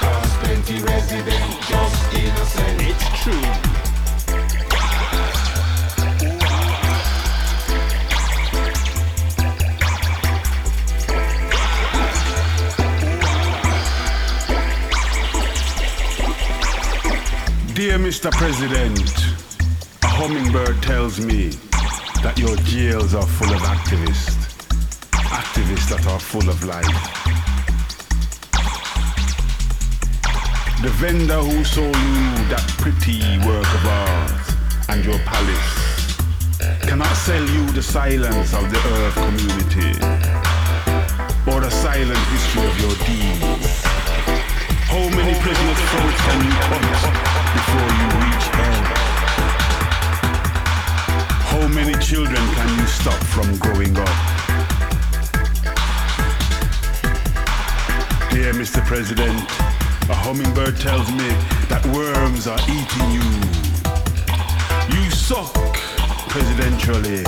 [0.00, 2.80] Cause plenty resident just innocent.
[2.80, 3.48] It's true.
[17.74, 18.30] Dear Mr.
[18.32, 19.37] President, a
[20.18, 21.50] hummingbird tells me
[22.26, 24.34] that your jails are full of activists.
[25.30, 26.98] Activists that are full of life.
[30.82, 34.42] The vendor who sold you that pretty work of art
[34.90, 35.70] and your palace
[36.82, 39.94] cannot sell you the silence of the earth community
[41.46, 43.86] or the silent history of your deeds.
[44.90, 46.82] How many prisoners' throats can you cut
[47.54, 48.27] before you
[51.68, 54.08] How many children can you stop from growing up?
[58.30, 58.82] Dear Mr.
[58.86, 59.38] President,
[60.08, 61.28] a hummingbird tells me
[61.68, 63.28] that worms are eating you.
[64.96, 65.52] You suck
[66.32, 67.22] presidentially,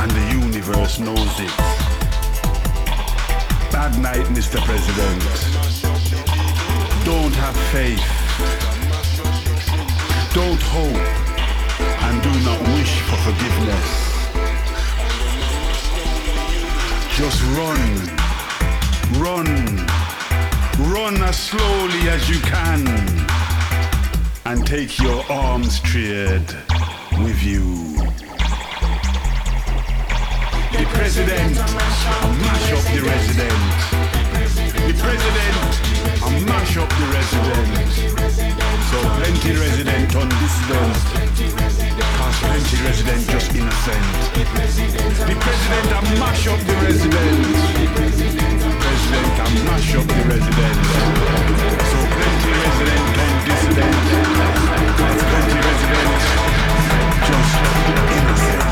[0.00, 1.56] and the universe knows it.
[3.70, 4.58] Bad night, Mr.
[4.66, 5.22] President.
[7.04, 8.02] Don't have faith.
[10.34, 11.25] Don't hope.
[12.46, 13.88] Not wish for forgiveness.
[17.18, 17.82] Just run.
[19.18, 19.48] Run.
[20.94, 22.86] Run as slowly as you can.
[24.44, 26.46] And take your arms triad
[27.24, 27.96] with you.
[30.70, 31.56] The president,
[32.46, 33.76] mash up the resident.
[34.86, 35.56] The president,
[36.22, 38.16] I mash up the resident.
[38.90, 41.56] So plenty resident on dissident.
[41.58, 41.75] Cause
[42.46, 44.06] Plenty resident just innocent.
[44.34, 47.46] The president a mash up the resident.
[47.94, 48.62] President
[49.38, 50.80] a mash up the resident.
[51.90, 53.96] So plenty resident don't dissident.
[55.26, 56.12] Plenty resident
[57.26, 57.54] just
[58.16, 58.64] innocent.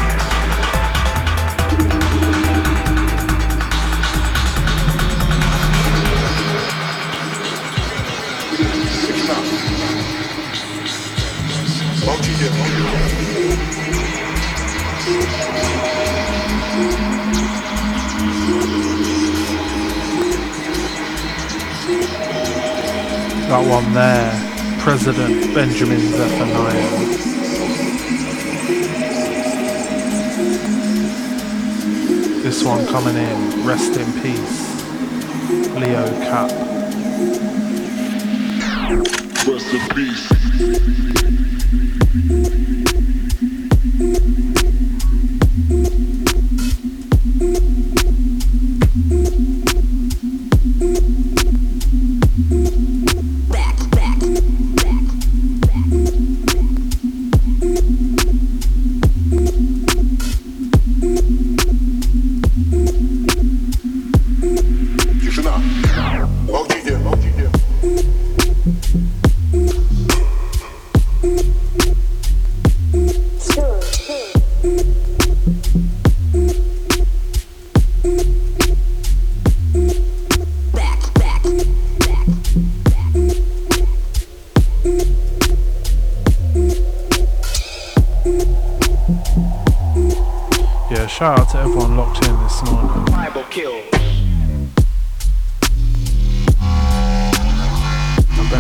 [9.25, 9.64] Stop.
[23.49, 24.33] That one there,
[24.81, 26.91] President Benjamin Zephaniah.
[32.43, 34.85] This one coming in, rest in peace,
[35.75, 36.51] Leo Cap.
[39.47, 41.44] Rest in peace.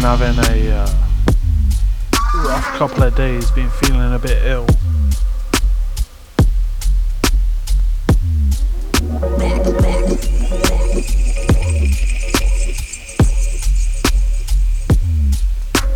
[0.05, 0.86] Been having a uh,
[2.46, 4.66] rough couple of days, been feeling a bit ill.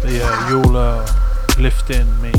[0.00, 1.06] But yeah, you'll uh,
[1.58, 2.32] lifting me,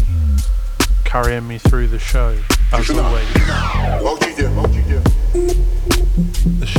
[1.05, 2.35] carrying me through the show,
[2.73, 4.78] as always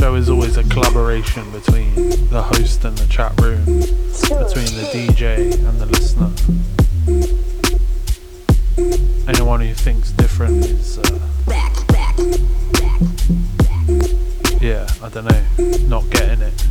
[0.00, 1.94] show is always a collaboration between
[2.30, 6.30] the host and the chat room, between the DJ and the listener.
[9.28, 11.02] Anyone who thinks different is, uh,
[14.60, 15.44] yeah, I don't know,
[15.88, 16.64] not getting it.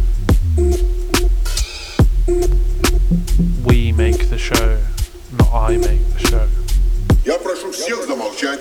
[3.66, 4.80] We make the show,
[5.38, 6.48] not I make the show.
[7.26, 8.60] Я прошу всех замолчать.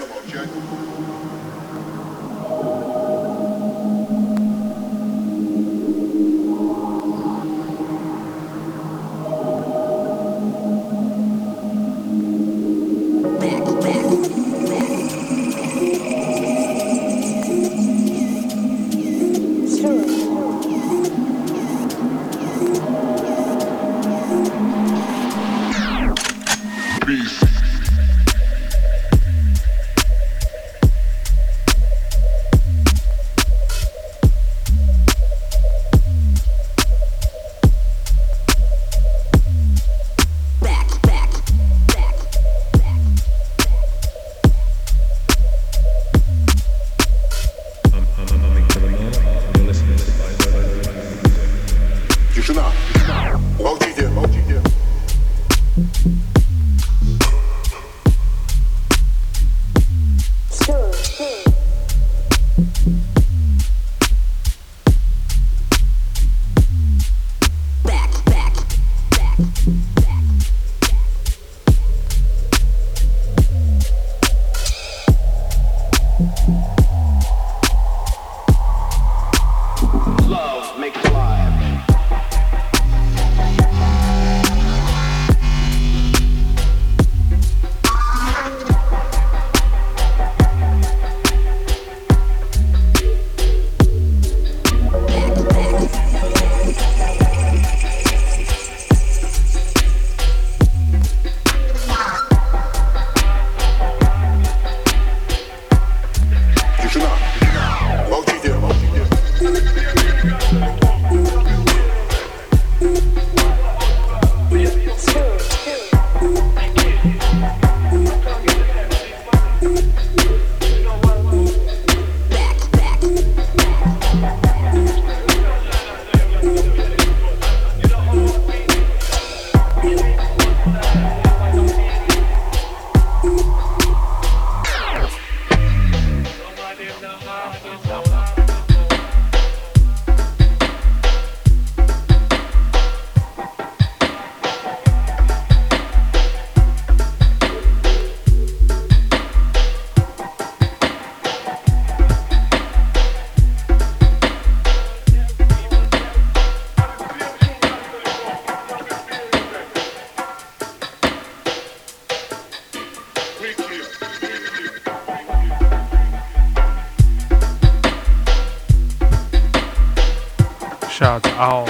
[170.99, 171.67] Shout out to Owl.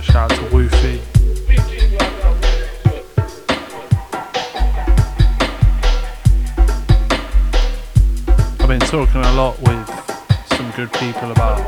[0.00, 0.98] Shout out to Woofy.
[8.60, 9.86] I've been talking a lot with
[10.56, 11.58] some good people about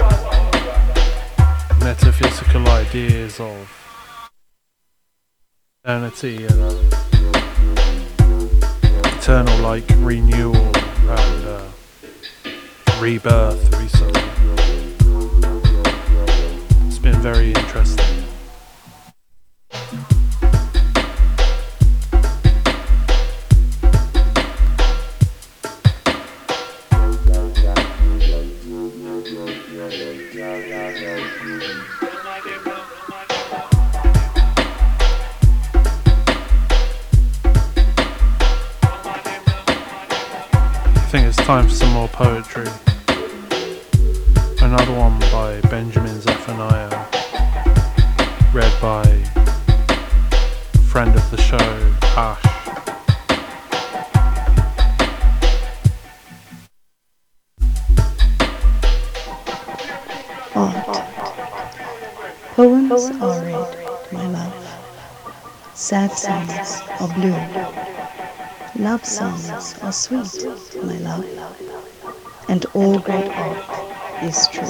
[1.81, 3.69] metaphysical ideas of
[5.85, 6.95] eternity and
[9.19, 11.69] eternal like renewal and uh,
[12.99, 14.26] rebirth recently.
[17.27, 18.26] Very interesting.
[68.87, 69.51] Love songs
[69.83, 70.47] are sweet,
[70.85, 71.27] my love.
[72.49, 74.69] And all great art is true.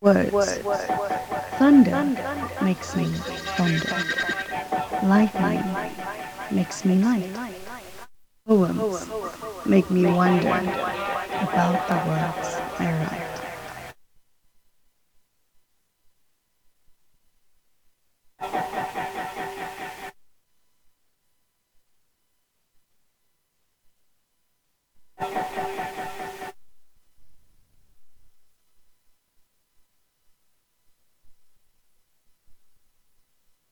[0.00, 0.58] Words.
[1.58, 2.00] Thunder
[2.62, 3.04] makes me
[3.58, 3.96] thunder.
[5.06, 5.62] Lightning
[6.50, 7.28] makes me light.
[8.48, 9.10] Poems
[9.66, 12.48] make me wonder about the words
[12.78, 13.29] I write.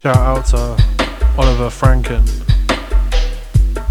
[0.00, 0.58] Shout out to
[1.36, 2.22] Oliver Franken,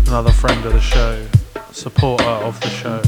[0.08, 1.28] another friend of the show,
[1.74, 3.02] supporter of the show,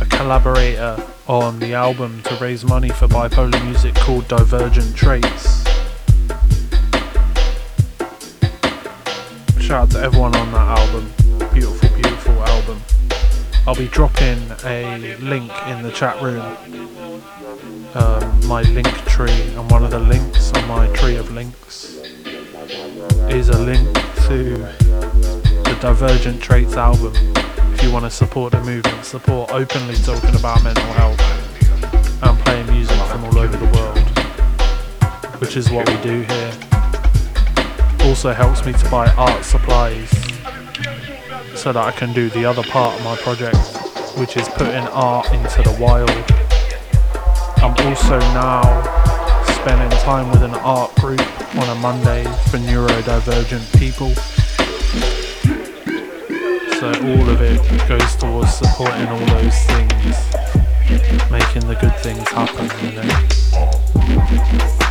[0.00, 5.62] a collaborator on the album to raise money for bipolar music called Divergent Traits.
[9.60, 11.12] Shout out to everyone on that album.
[11.54, 12.82] Beautiful, beautiful album.
[13.66, 16.40] I'll be dropping a link in the chat room
[17.94, 21.96] um, my link tree and one of the links on my tree of links
[23.28, 23.92] is a link
[24.28, 24.58] to
[25.64, 27.12] the Divergent Traits album
[27.74, 31.20] if you want to support the movement, support openly talking about mental health
[32.22, 36.52] and playing music from all over the world, which is what we do here.
[38.02, 40.29] Also helps me to buy art supplies
[41.60, 43.58] so that I can do the other part of my project,
[44.16, 46.08] which is putting art into the wild.
[47.60, 48.62] I'm also now
[49.60, 51.20] spending time with an art group
[51.56, 54.14] on a Monday for neurodivergent people.
[56.80, 60.16] So all of it goes towards supporting all those things,
[61.30, 64.89] making the good things happen, you know.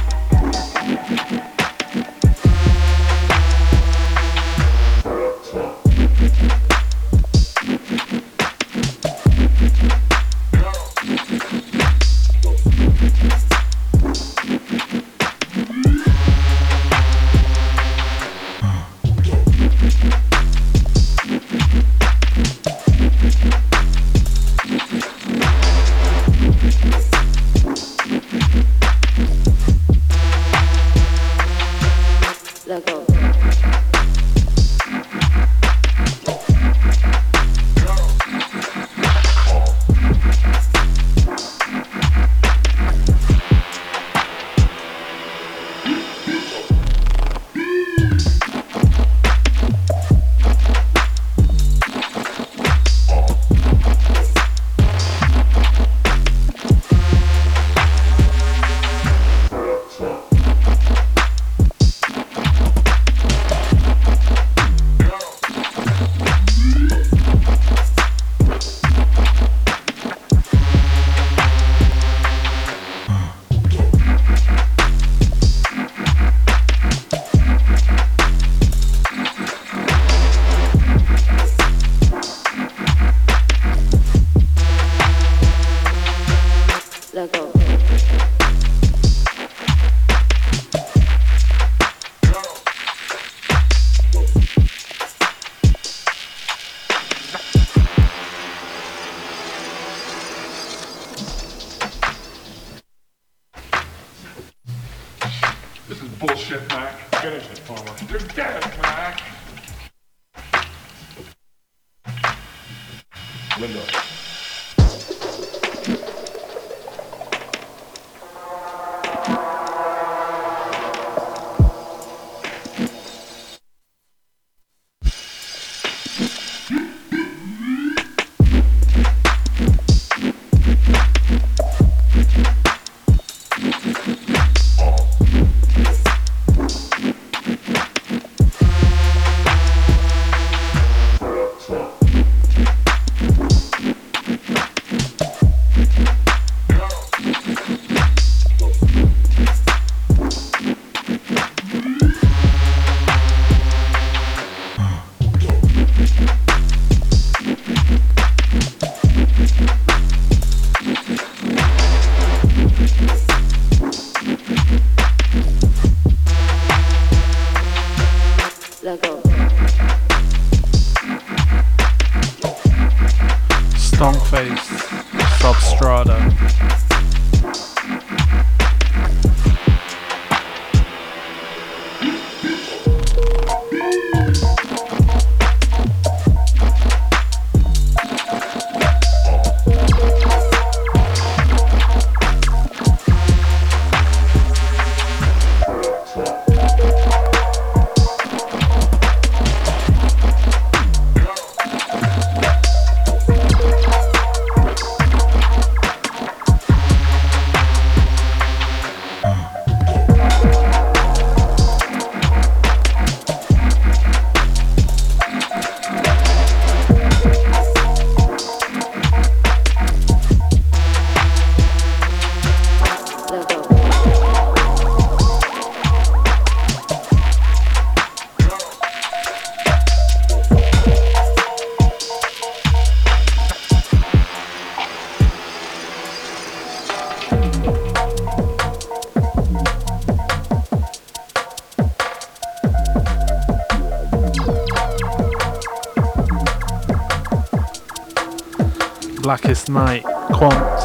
[249.29, 250.03] Blackest Night,
[250.33, 250.79] Quant.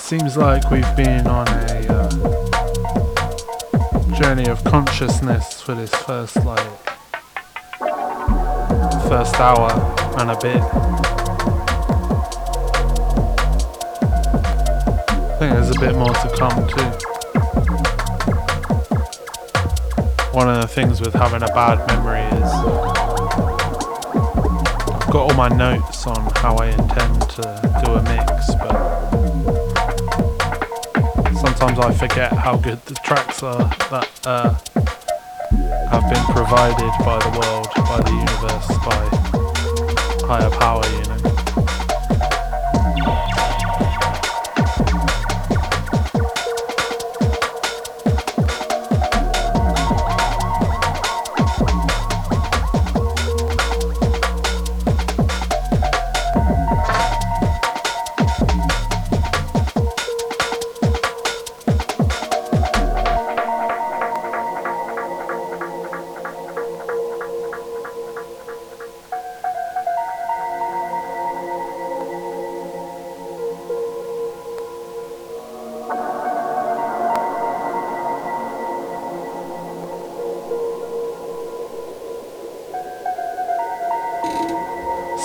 [0.00, 2.08] Seems like we've been on a uh,
[4.18, 6.66] journey of consciousness for this first like
[9.10, 9.70] first hour
[10.18, 10.62] and a bit.
[15.28, 16.90] I think there's a bit more to come too.
[20.32, 22.93] One of the things with having a bad memory is
[25.14, 27.42] got all my notes on how I intend to
[27.84, 28.74] do a mix, but
[31.38, 34.54] sometimes I forget how good the tracks are that uh,
[35.88, 39.02] have been provided by the world, by the universe, by
[40.26, 40.82] higher power,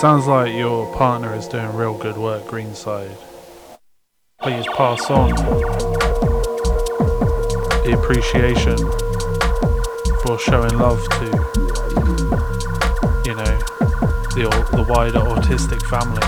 [0.00, 3.14] Sounds like your partner is doing real good work, Greenside.
[4.40, 5.28] Please pass on
[7.84, 8.78] the appreciation
[10.22, 11.26] for showing love to,
[13.28, 13.58] you know,
[14.32, 16.26] the the wider autistic family.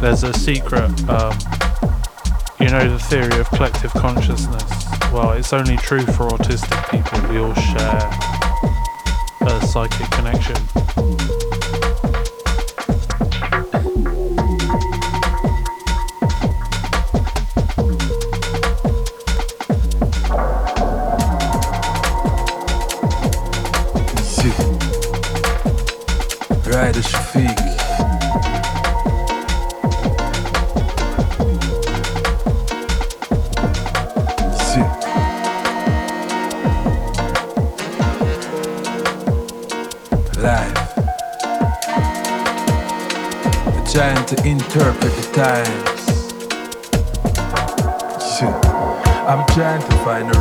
[0.00, 1.36] There's a secret, um,
[2.60, 4.77] you know, the theory of collective consciousness.
[5.12, 7.30] Well, it's only true for autistic people.
[7.30, 8.10] We all share
[9.40, 10.77] a psychic connection.
[44.28, 46.08] To interpret the times.
[49.26, 50.37] I'm trying to find the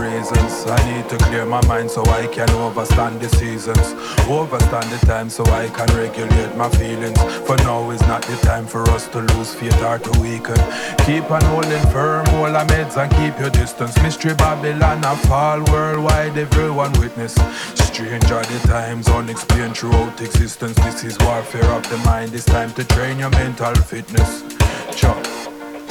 [1.27, 3.93] clear my mind so I can overstand the seasons.
[4.27, 7.19] Overstand the time so I can regulate my feelings.
[7.45, 10.59] For now is not the time for us to lose faith or to weaken.
[11.05, 14.01] Keep on holding firm, hold our meds and keep your distance.
[14.01, 17.35] Mystery Babylon, a fall worldwide, everyone witness.
[17.75, 20.75] Strange are the times, unexplained throughout existence.
[20.77, 22.33] This is warfare of the mind.
[22.33, 24.43] It's time to train your mental fitness.
[24.95, 25.36] Chop.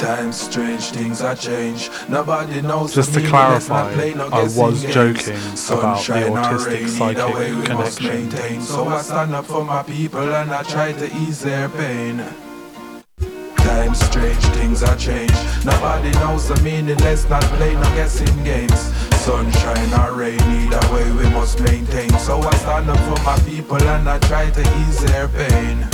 [0.07, 1.91] Times strange, things are changed.
[2.09, 7.35] Nobody knows Just to clarify, play no I was joking about the autistic psychic either
[7.35, 8.29] way we must connection.
[8.29, 8.63] maintain.
[8.63, 12.23] So I stand up for my people and I try to ease their pain.
[13.57, 15.35] Times strange, things are changed.
[15.65, 18.79] Nobody knows the meaning, let's not play no guessing games.
[19.17, 22.11] Sunshine or rain, either way we must maintain.
[22.21, 25.85] So I stand up for my people and I try to ease their pain.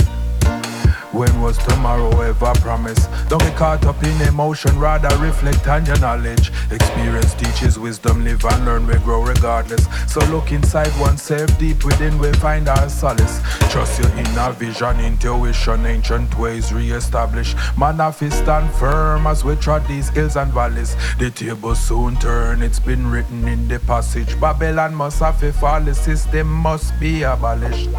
[1.13, 3.07] When was tomorrow ever promised?
[3.29, 6.51] Don't get caught up in emotion, rather reflect on your knowledge.
[6.71, 9.85] Experience teaches wisdom, live and learn, we grow regardless.
[10.11, 13.41] So look inside oneself, deep within we find our solace.
[13.71, 17.53] Trust your inner vision, intuition, ancient ways re-establish.
[17.77, 20.95] Man of it stand firm as we trod these hills and valleys.
[21.19, 24.39] The table soon turn, it's been written in the passage.
[24.41, 27.89] Babylon must have a fall, the system must be abolished.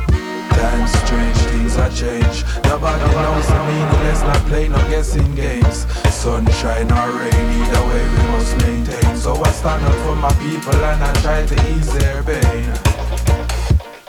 [0.50, 2.44] Times strange, things are changed.
[2.64, 5.86] Nobody knows the meaning, let's not play no guessing games.
[6.12, 9.16] Sunshine or rain, either way we must maintain.
[9.16, 12.72] So I stand up for my people and I try to ease their pain.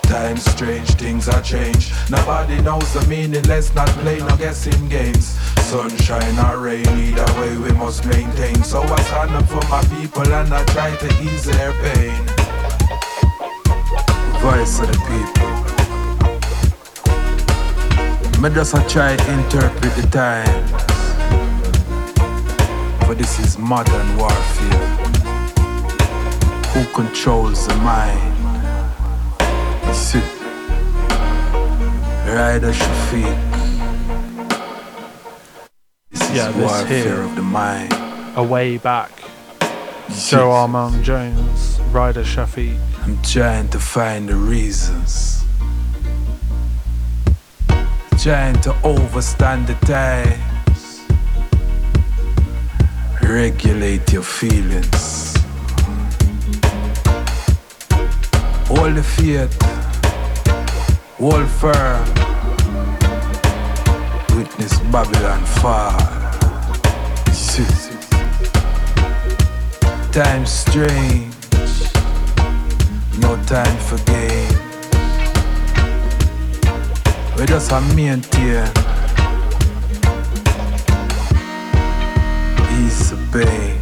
[0.03, 1.91] Times strange, things are changed.
[2.10, 5.38] Nobody knows the meaning, let's not play no guessing games.
[5.66, 8.64] Sunshine or rain, either way we must maintain.
[8.64, 12.26] So I stand up for my people and I try to ease their pain.
[14.40, 15.74] Voice of the people.
[18.45, 20.72] Me just a try interpret the times.
[23.03, 24.88] For this is modern warfare.
[26.73, 28.35] Who controls the mind?
[29.95, 30.19] See,
[32.31, 33.41] Rider Shafique.
[36.11, 37.22] This is Yeah, this warfare here.
[37.23, 37.93] of the mind.
[38.35, 39.09] A way back.
[40.30, 42.77] Joe Armand Jones, Rider Shafique.
[43.05, 45.44] I'm trying to find the reasons.
[48.17, 51.01] Trying to overstand the times.
[53.21, 55.35] Regulate your feelings.
[58.67, 59.61] Hold the faith.
[61.19, 62.05] Hold firm.
[64.35, 65.99] Witness Babylon fall.
[67.31, 67.67] Shit.
[70.11, 71.33] Time strange.
[73.19, 74.64] No time for game.
[77.38, 78.64] We just a maintain.
[82.72, 83.82] Ease the pain.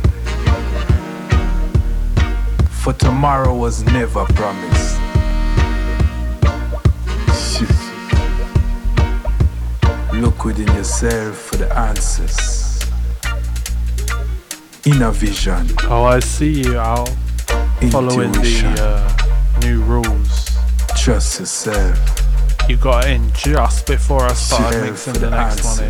[2.82, 5.00] For tomorrow was never promised.
[10.14, 12.80] Look within yourself for the answers.
[14.86, 15.68] Inner vision.
[15.84, 17.06] Oh, I see you, Al.
[17.92, 20.50] Following the uh, new rules.
[20.98, 22.23] Trust yourself.
[22.70, 25.84] You got in just before I started Self mixing the the next one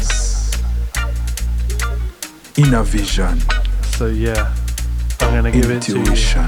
[2.58, 2.66] in.
[2.66, 3.40] Inner vision.
[3.98, 4.56] So yeah,
[5.22, 6.00] I'm gonna give it to you.
[6.00, 6.48] Intuition.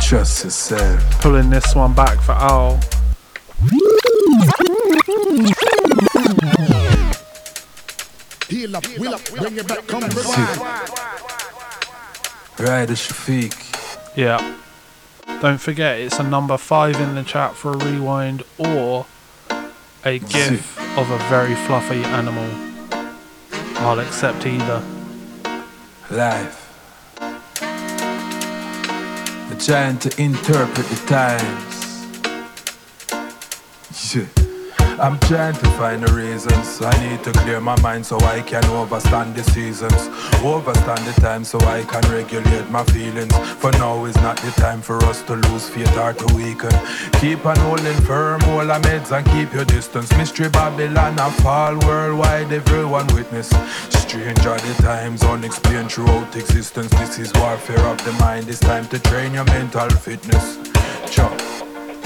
[0.00, 1.20] Trust yourself.
[1.20, 2.80] Pulling this one back for Al.
[8.48, 10.60] Heal up, will up, bring it back, come revive.
[12.60, 14.16] Rider Shafique.
[14.16, 14.54] Yeah.
[15.40, 19.06] Don't forget, it's a number five in the chat for a rewind or
[20.04, 22.48] a gif of a very fluffy animal.
[23.78, 24.82] I'll accept either.
[26.10, 26.62] Life.
[29.58, 32.06] Trying to interpret the times.
[33.92, 34.45] Shit.
[34.98, 36.80] I'm trying to find the reasons.
[36.80, 40.08] I need to clear my mind so I can overstand the seasons.
[40.42, 43.36] Overstand the time so I can regulate my feelings.
[43.60, 46.72] For now is not the time for us to lose faith or to weaken.
[47.20, 50.10] Keep on holding firm, hold our meds and keep your distance.
[50.16, 53.50] Mystery Babylon, a fall worldwide, everyone witness.
[53.90, 56.90] Strange are the times, unexplained throughout existence.
[56.92, 58.48] This is warfare of the mind.
[58.48, 60.56] It's time to train your mental fitness.
[61.10, 61.55] Chop.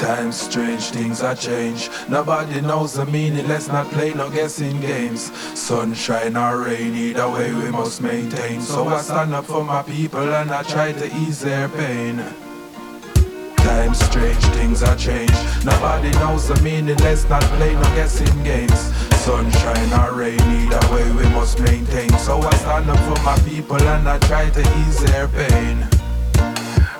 [0.00, 1.90] Times strange, things are changed.
[2.08, 5.30] Nobody knows the meaning, let's not play no guessing games.
[5.58, 8.62] Sunshine or rain, either way we must maintain.
[8.62, 12.16] So I stand up for my people and I try to ease their pain.
[13.56, 15.36] Times strange, things are changed.
[15.66, 18.80] Nobody knows the meaning, let's not play no guessing games.
[19.20, 22.08] Sunshine or rain, either way we must maintain.
[22.20, 25.99] So I stand up for my people and I try to ease their pain.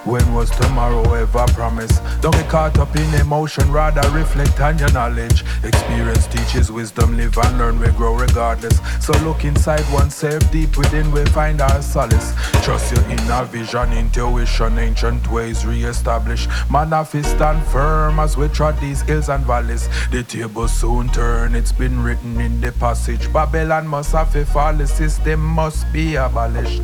[0.05, 2.03] When was tomorrow ever promised?
[2.23, 5.45] Don't get caught up in emotion, rather reflect on your knowledge.
[5.63, 8.81] Experience teaches wisdom, live and learn, we grow regardless.
[9.05, 12.33] So look inside oneself, deep within we find our solace.
[12.65, 16.49] Trust your inner vision, intuition, ancient ways re-establish.
[16.71, 19.87] Man of stand firm as we trod these hills and valleys.
[20.11, 23.31] The table soon turn, it's been written in the passage.
[23.35, 26.83] Babylon must have a fall, the system must be abolished.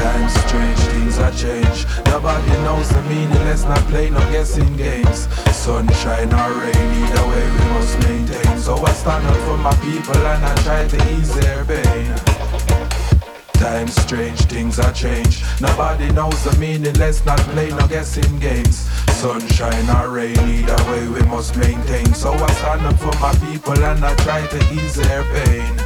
[0.00, 1.86] Times strange, things are changed.
[2.06, 5.28] Nobody knows the meaning, let's not play no guessing games.
[5.54, 8.58] Sunshine or rain, either way we must maintain.
[8.58, 12.14] So I stand up for my people and I try to ease their pain.
[13.60, 15.44] Times strange, things are changed.
[15.60, 18.88] Nobody knows the meaning, let's not play no guessing games.
[19.20, 22.14] Sunshine or rain, either way we must maintain.
[22.14, 25.76] So I stand up for my people and I try to ease their pain.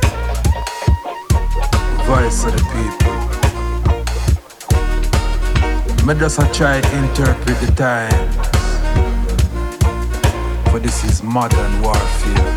[2.06, 3.13] Voice of the people.
[6.06, 8.36] Me just a try interpret the times.
[10.70, 12.52] For this is modern warfare.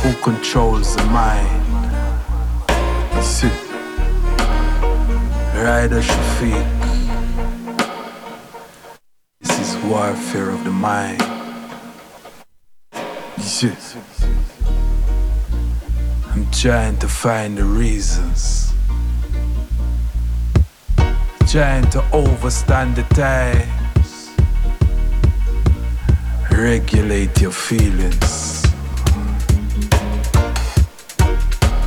[0.00, 1.62] Who controls the mind?
[3.22, 3.52] See,
[5.60, 6.66] Rider Shafique.
[9.42, 11.20] This is warfare of the mind.
[13.60, 13.76] Yeah.
[16.32, 18.67] I'm trying to find the reasons
[21.50, 24.30] trying to overstand the times.
[26.50, 28.66] Regulate your feelings.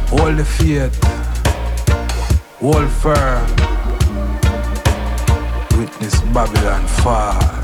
[0.09, 0.97] Hold the faith.
[2.59, 3.45] Hold firm.
[5.77, 7.61] Witness Babylon fall.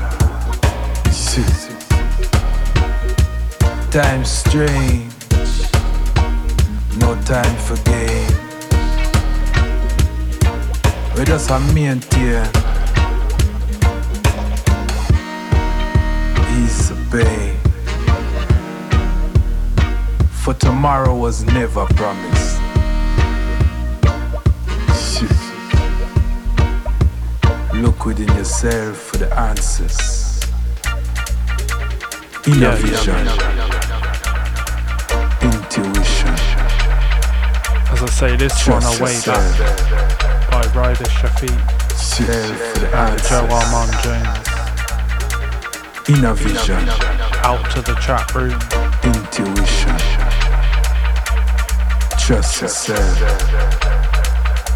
[3.90, 5.12] Time strange.
[6.98, 8.47] No time for games.
[11.18, 12.44] We just a maintain
[16.86, 17.56] the pain
[20.30, 22.60] For tomorrow was never promised.
[27.74, 30.40] Look within yourself for the answers.
[32.46, 33.26] Inner vision
[35.42, 36.34] Intuition.
[37.90, 40.27] As I say, this one away back
[40.58, 41.50] by Rider Shafique.
[42.92, 44.48] And Joe Armand Jones.
[46.08, 46.88] Inner vision
[47.44, 48.58] Out to the chat room.
[49.04, 49.98] Intuition.
[52.18, 53.18] Trust yourself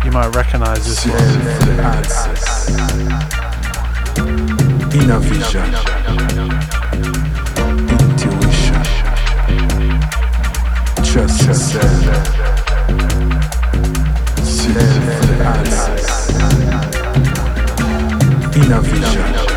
[0.04, 1.42] You might recognize this Self one.
[1.58, 2.44] for the answers
[4.94, 5.74] Inner vision
[7.98, 8.82] Intuition
[11.04, 12.41] Trust yourself
[14.72, 14.80] The
[15.44, 16.32] answers
[18.80, 19.51] vision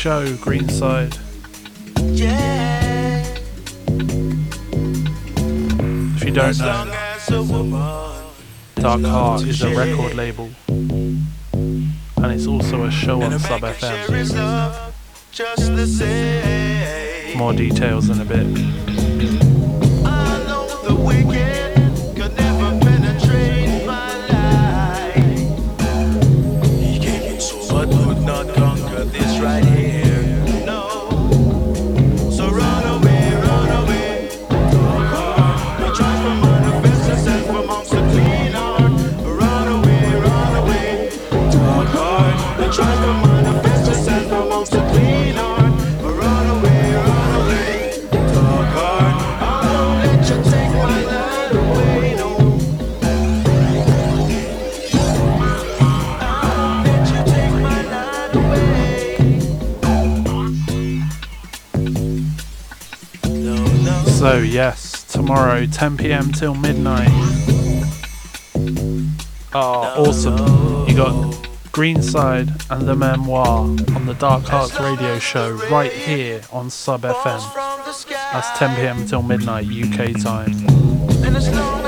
[0.00, 1.14] show, Greenside.
[1.98, 3.22] Yeah.
[6.16, 6.86] If you don't know,
[8.76, 14.88] Dark Heart is a record label, and it's also a show on Sub FM.
[17.36, 18.46] More details in a bit.
[65.80, 67.08] 10 pm till midnight.
[69.54, 70.86] Oh, awesome.
[70.86, 71.14] You got
[71.72, 78.10] Greenside and The Memoir on the Dark Hearts radio show right here on Sub FM.
[78.10, 81.79] That's 10 pm till midnight UK time.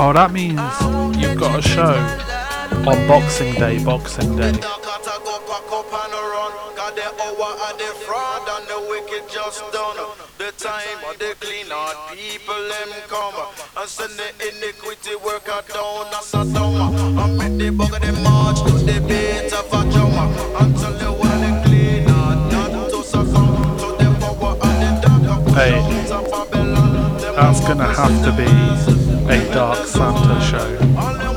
[0.00, 0.60] Oh, that means
[1.18, 1.98] you've got a show
[2.86, 4.52] on Boxing Day, Boxing Day.
[10.38, 11.34] The time out the
[15.74, 19.67] down as a down and make the bugger them march to the beat of
[27.40, 31.27] That's gonna have to be a Dark Santa show.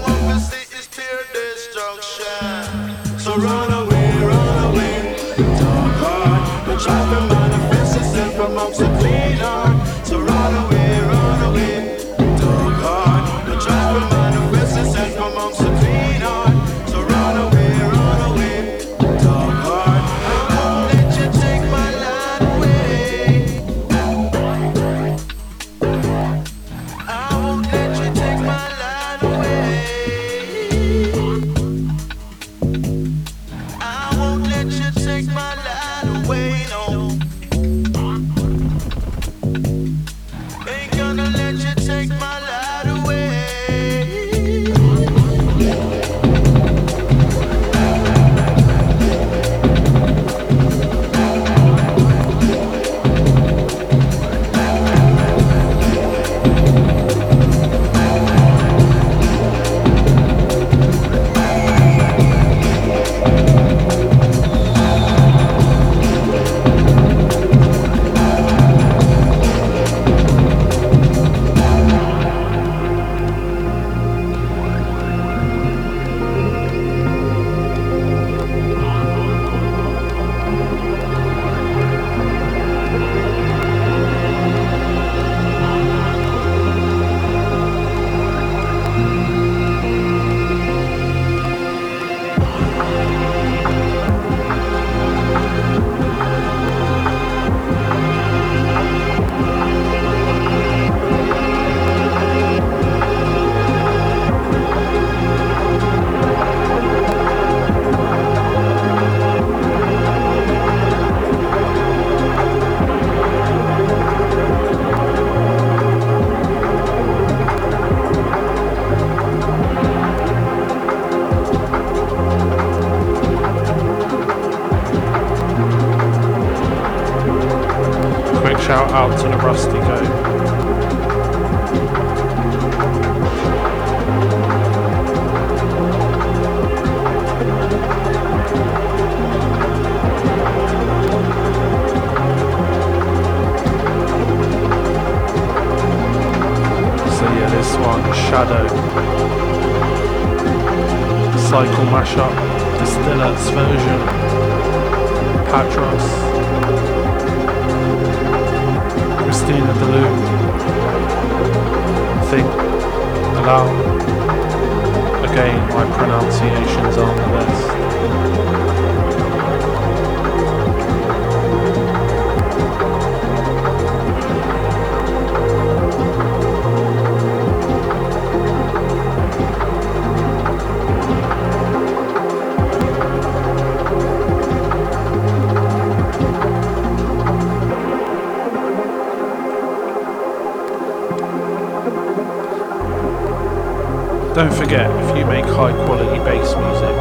[194.41, 196.95] Don't forget, if you make high quality bass music,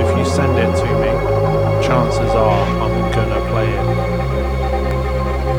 [0.00, 1.10] if you send it to me,
[1.86, 3.86] chances are I'm gonna play it.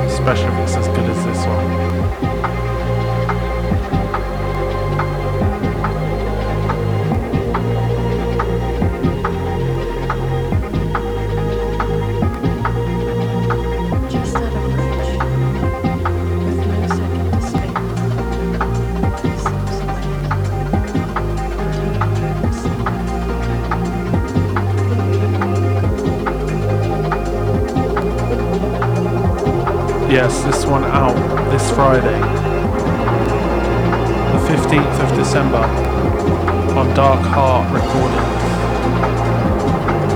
[0.07, 2.60] Especially if it's as good as this one.
[30.21, 31.15] Yes, this one out
[31.49, 32.19] this Friday,
[34.29, 35.65] the 15th of December,
[36.77, 38.21] on Dark Heart Recordings.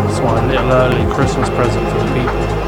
[0.07, 2.64] It's my little early Christmas present for the people.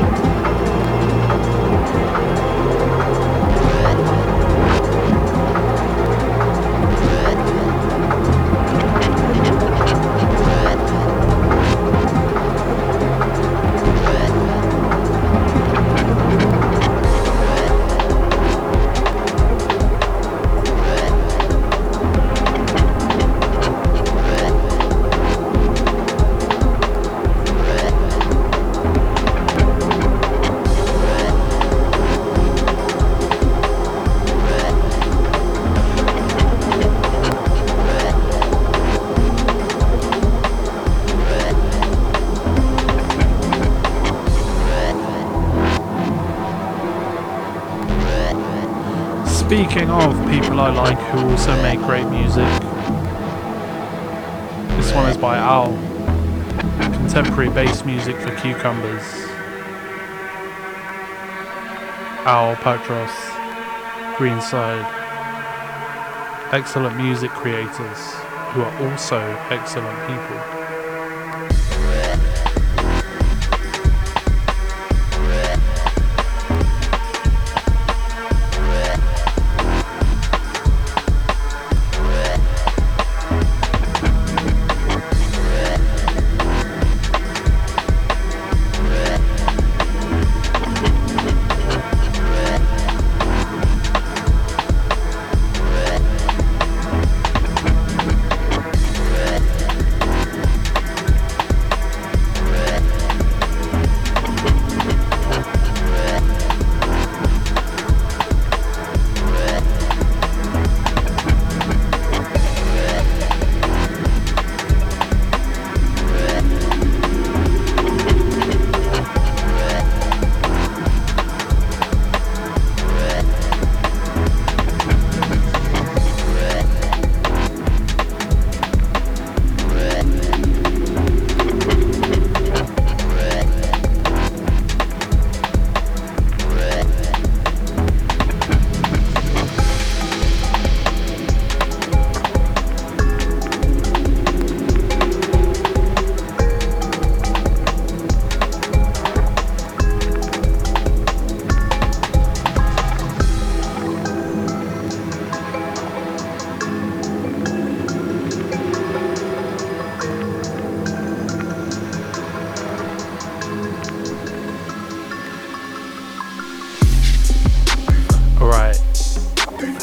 [50.57, 52.49] People I like who also make great music,
[54.75, 55.67] this one is by Al.
[56.93, 59.03] Contemporary bass music for cucumbers.
[62.25, 63.13] Al Patros,
[64.17, 64.83] Greenside.
[66.51, 68.15] Excellent music creators
[68.53, 69.19] who are also
[69.51, 70.56] excellent people.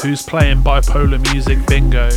[0.05, 2.09] Who's playing bipolar music bingo?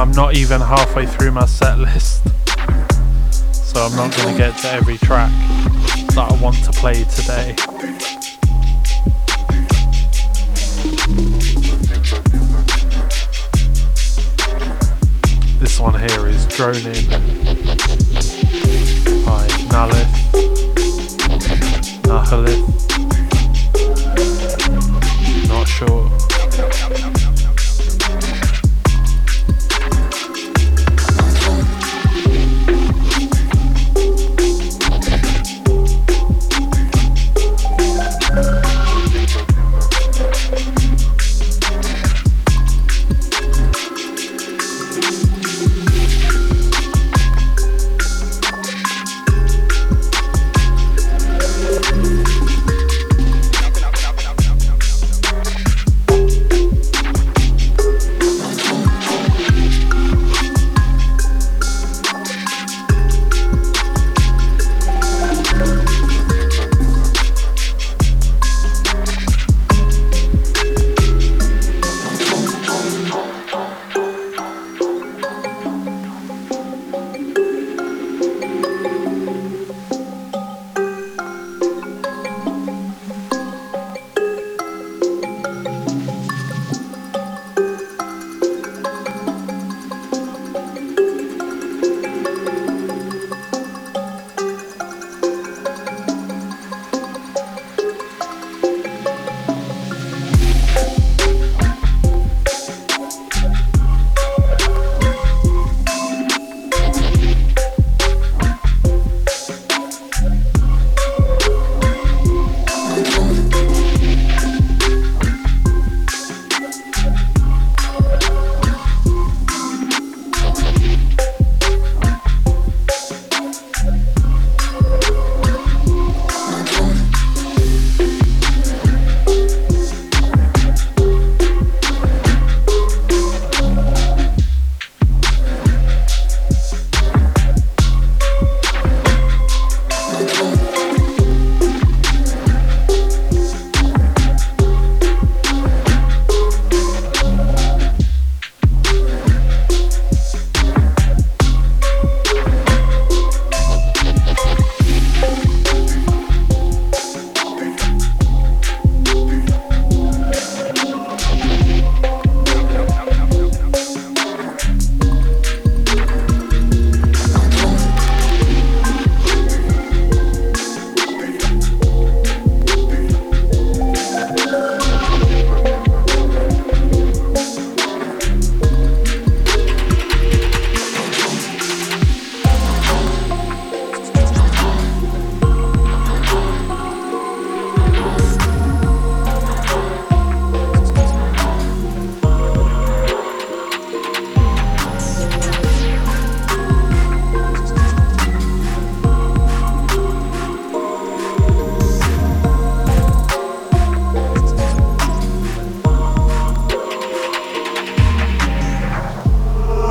[0.00, 2.22] I'm not even halfway through my set list.
[3.52, 5.32] So I'm not going to get to every track
[6.14, 7.56] that I want to play today.
[15.58, 17.10] This one here is Droning
[19.26, 20.12] by Nalith.
[22.04, 22.75] Nahalith.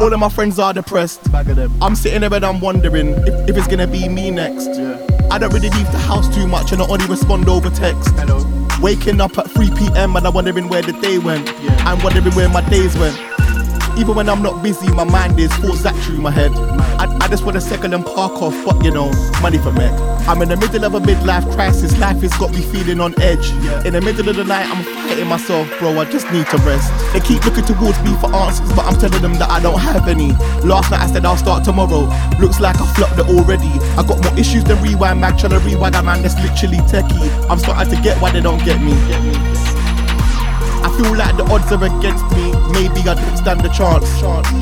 [0.05, 1.19] All of my friends are depressed.
[1.33, 4.67] I'm sitting there and I'm wondering if, if it's gonna be me next.
[5.31, 8.13] I don't really leave the house too much and I only respond over text.
[8.79, 10.15] Waking up at 3 p.m.
[10.15, 11.49] and I'm wondering where the day went.
[11.87, 13.34] I'm wondering where my days went.
[13.97, 16.51] Even when I'm not busy, my mind is full that through my head.
[16.99, 19.09] I, I just want a second and park off, but you know,
[19.41, 19.93] money for Meg.
[20.27, 23.51] I'm in the middle of a midlife crisis, life has got me feeling on edge.
[23.85, 26.91] In the middle of the night, I'm fighting myself, bro, I just need to rest.
[27.13, 30.07] They keep looking towards me for answers, but I'm telling them that I don't have
[30.07, 30.33] any.
[30.67, 33.71] Last night I said I'll start tomorrow, looks like I flopped it already.
[33.95, 37.49] I got more issues than Rewind Mag, trying to rewind a man that's literally techie.
[37.49, 38.91] I'm starting to get why they don't get me.
[39.07, 39.54] get me.
[40.85, 42.53] I feel like the odds are against me.
[42.69, 44.05] Maybe I don't stand a chance.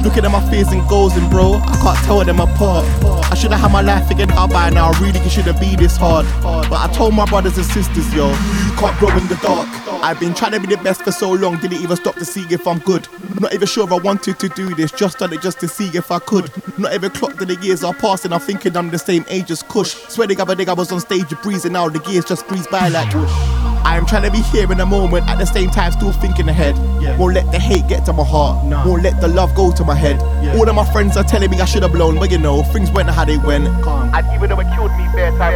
[0.06, 2.86] Looking at my fears and goals, and bro, I can't tell them apart.
[3.30, 4.94] I should have had my life figured out by now.
[5.02, 6.26] Really, it shouldn't be this hard.
[6.41, 9.68] But I told my brothers and sisters, yo, you can't grow in the dark.
[10.02, 12.45] I've been trying to be the best for so long, didn't even stop to see
[12.50, 13.06] if I'm good.
[13.40, 15.90] Not even sure if I wanted to do this, just done it just to see
[15.94, 16.50] if I could.
[16.78, 19.62] Not even clocked that the years are passing, I'm thinking I'm the same age as
[19.64, 19.94] Kush.
[20.08, 22.68] Swear to God, I think I was on stage breezing now, the years just breeze
[22.68, 23.62] by like whoosh.
[23.85, 26.47] I am trying to be here in the moment, at the same time still thinking
[26.49, 26.76] ahead.
[27.19, 29.95] Won't let the hate get to my heart, won't let the love go to my
[29.95, 30.19] head.
[30.55, 32.91] All of my friends are telling me I should have blown, but you know, things
[32.91, 33.68] went how they went.
[33.68, 35.53] And even though it killed me bare time,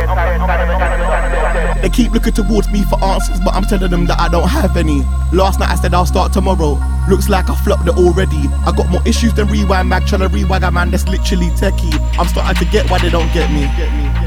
[1.81, 4.77] they keep looking towards me for answers, but I'm telling them that I don't have
[4.77, 5.03] any.
[5.31, 6.79] Last night I said I'll start tomorrow.
[7.09, 8.49] Looks like I flopped it already.
[8.65, 11.93] I got more issues than Rewind Mag, trying to rewind a man that's literally techie.
[12.19, 13.63] I'm starting to get why they don't get me.
[13.63, 14.26] I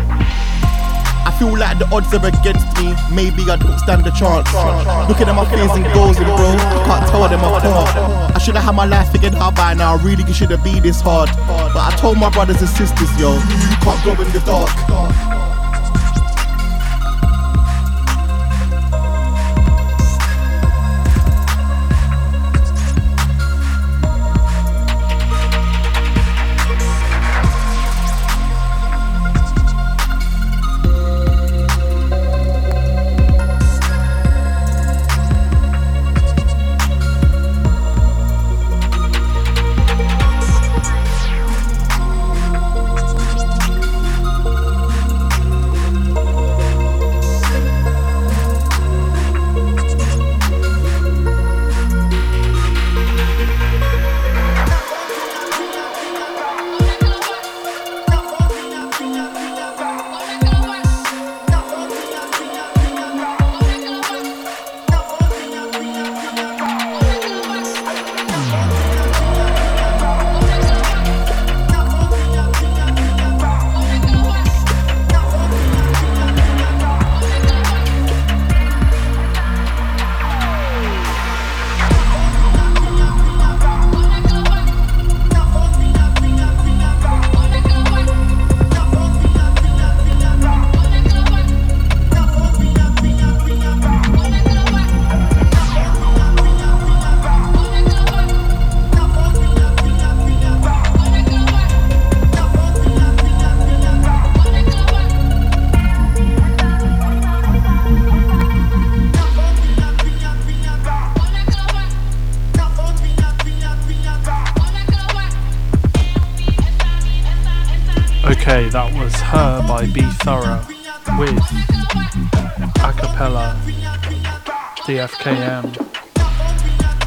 [1.41, 2.93] feel like the odds are against me.
[3.11, 4.47] Maybe I don't stand a chance.
[5.09, 7.65] Looking at my fears and goals, and bro, I can't tell them apart.
[8.37, 9.97] I should have had my life figured out by now.
[9.97, 11.31] Really, it shouldn't be this hard.
[11.73, 15.50] But I told my brothers and sisters, yo, you can't go in the dark.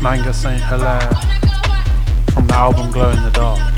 [0.04, 1.16] Manga Saint Hilare
[2.34, 3.73] from the album Glow in the Dark.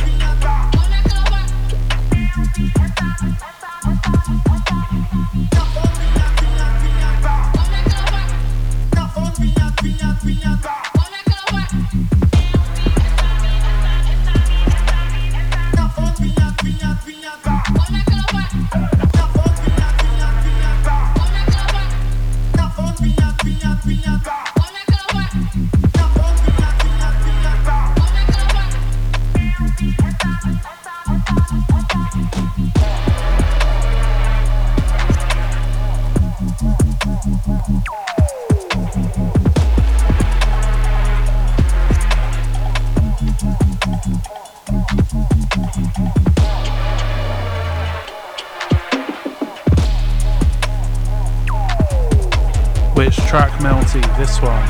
[54.17, 54.65] This one.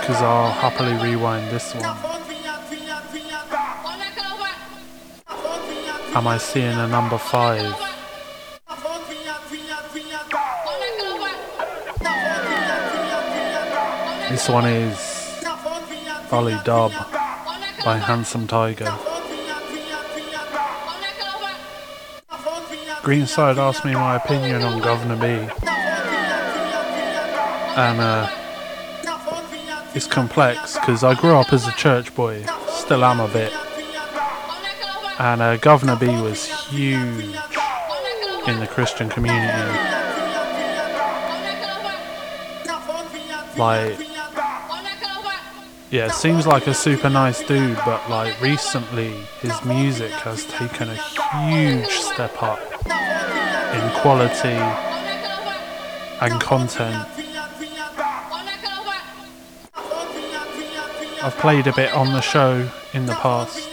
[0.00, 1.84] Because I'll happily rewind this one.
[6.14, 7.76] Am I seeing a number five?
[14.30, 14.96] This one is
[16.30, 16.92] Valley Dub
[17.84, 19.05] by Handsome Tiger.
[23.06, 25.26] Greenside asked me my opinion on Guvna B.
[27.80, 28.28] And uh,
[29.94, 33.52] it's complex because I grew up as a church boy, still am a bit.
[35.20, 37.46] And uh, Guvna B was huge
[38.48, 39.78] in the Christian community.
[43.56, 44.00] Like,
[45.92, 49.12] yeah, seems like a super nice dude, but like recently
[49.42, 52.75] his music has taken a huge step up
[53.74, 54.56] in quality
[56.20, 57.06] and content.
[61.22, 63.68] I've played a bit on the show in the past.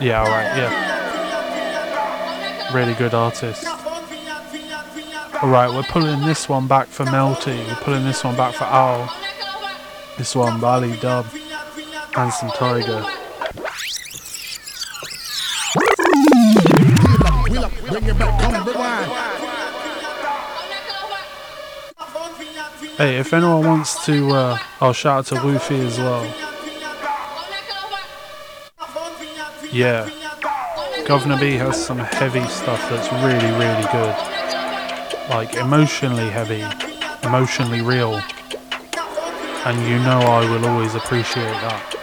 [0.00, 0.72] Yeah, alright, yeah.
[2.74, 3.66] Really good artist.
[5.42, 9.08] Alright, we're pulling this one back for Melty, we're pulling this one back for Owl.
[10.18, 11.26] This one, Bali Dub,
[12.16, 13.19] and some Tiger.
[18.00, 19.10] Bring it back, come rewind.
[22.96, 26.24] Hey, if anyone wants to, uh, I'll shout out to Woofy as well.
[29.70, 30.08] Yeah.
[31.04, 34.16] Guvna B has some heavy stuff that's really, really good.
[35.28, 36.64] Like emotionally heavy,
[37.22, 38.14] emotionally real.
[39.66, 41.99] And you know I will always appreciate that.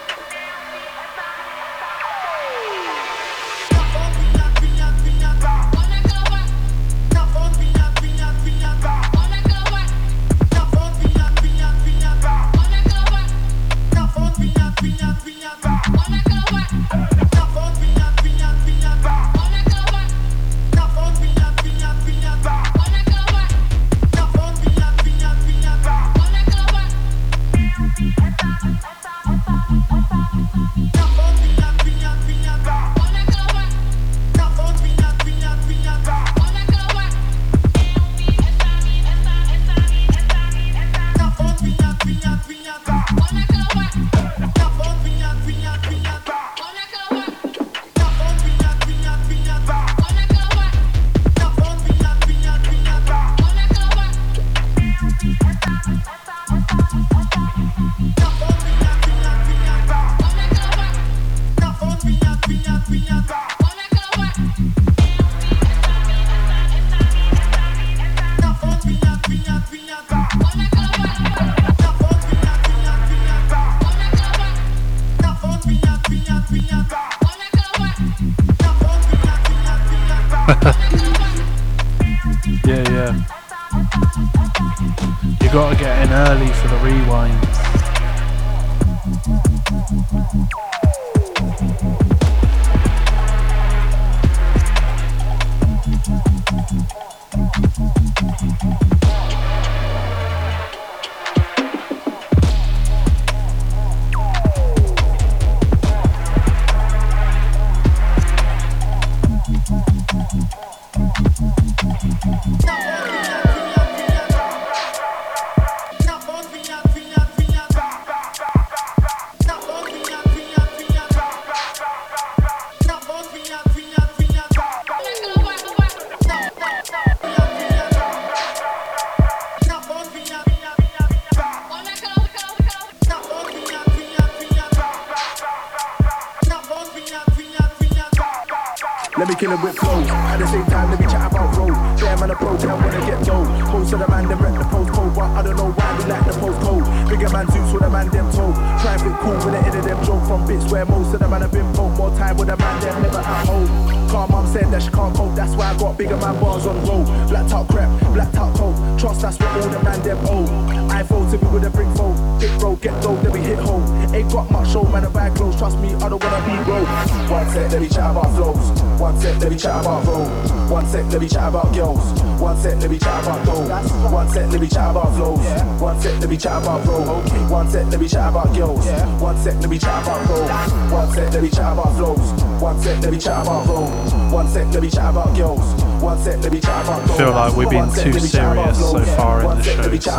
[187.48, 190.00] Like we've been too serious so far in the show.
[190.00, 190.12] So.